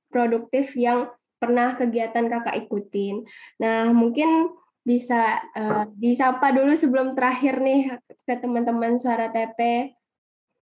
produktif 0.09 0.73
yang 0.73 1.13
pernah 1.37 1.77
kegiatan 1.77 2.25
kakak 2.25 2.65
ikutin. 2.65 3.21
Nah 3.61 3.93
mungkin 3.93 4.49
bisa 4.85 5.41
uh, 5.57 5.85
disapa 5.97 6.53
dulu 6.53 6.73
sebelum 6.73 7.17
terakhir 7.17 7.61
nih 7.61 8.01
ke 8.25 8.33
teman-teman 8.37 8.97
suara 8.97 9.29
TP. 9.29 9.89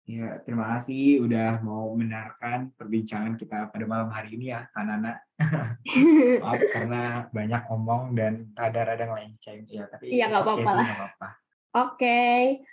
Ya, 0.08 0.40
terima 0.40 0.72
kasih 0.72 1.20
udah 1.20 1.60
mau 1.60 1.92
mendengarkan 1.92 2.72
perbincangan 2.80 3.36
kita 3.36 3.68
pada 3.68 3.84
malam 3.84 4.08
hari 4.08 4.40
ini 4.40 4.56
ya, 4.56 4.64
Kanana. 4.72 5.20
Maaf 6.42 6.64
karena 6.72 7.28
banyak 7.28 7.62
omong 7.68 8.16
dan 8.16 8.48
rada-rada 8.56 9.04
ngelenceng. 9.04 9.68
Ya, 9.68 9.84
tapi 9.84 10.08
Iya, 10.08 10.32
nggak 10.32 10.44
apa-apa 10.48 10.70
lah. 10.80 10.88
Oke. 11.76 12.64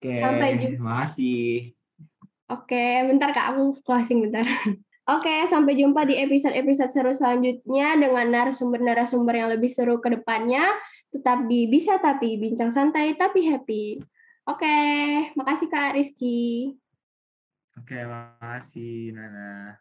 Oke. 0.00 0.16
Sampai 0.16 0.56
jumpa. 0.56 0.72
Terima 0.80 0.94
kasih. 1.04 1.76
Oke, 2.48 2.86
bentar 3.04 3.30
Kak, 3.36 3.52
aku 3.52 3.76
closing 3.84 4.24
bentar. 4.24 4.42
Oke, 5.12 5.44
sampai 5.44 5.76
jumpa 5.76 6.08
di 6.08 6.16
episode-episode 6.16 6.88
seru 6.88 7.12
selanjutnya 7.12 8.00
dengan 8.00 8.26
narasumber-narasumber 8.32 9.36
yang 9.36 9.52
lebih 9.52 9.68
seru 9.68 10.00
ke 10.00 10.08
depannya. 10.08 10.64
Tetap 11.12 11.44
di 11.44 11.68
Bisa 11.68 12.00
Tapi, 12.00 12.40
Bincang 12.40 12.72
Santai 12.72 13.12
Tapi 13.12 13.44
Happy. 13.44 14.00
Oke, 14.48 14.78
makasih 15.36 15.68
Kak 15.68 15.98
Rizky. 15.98 16.72
Oke, 17.76 18.08
makasih 18.08 19.12
Nana. 19.12 19.76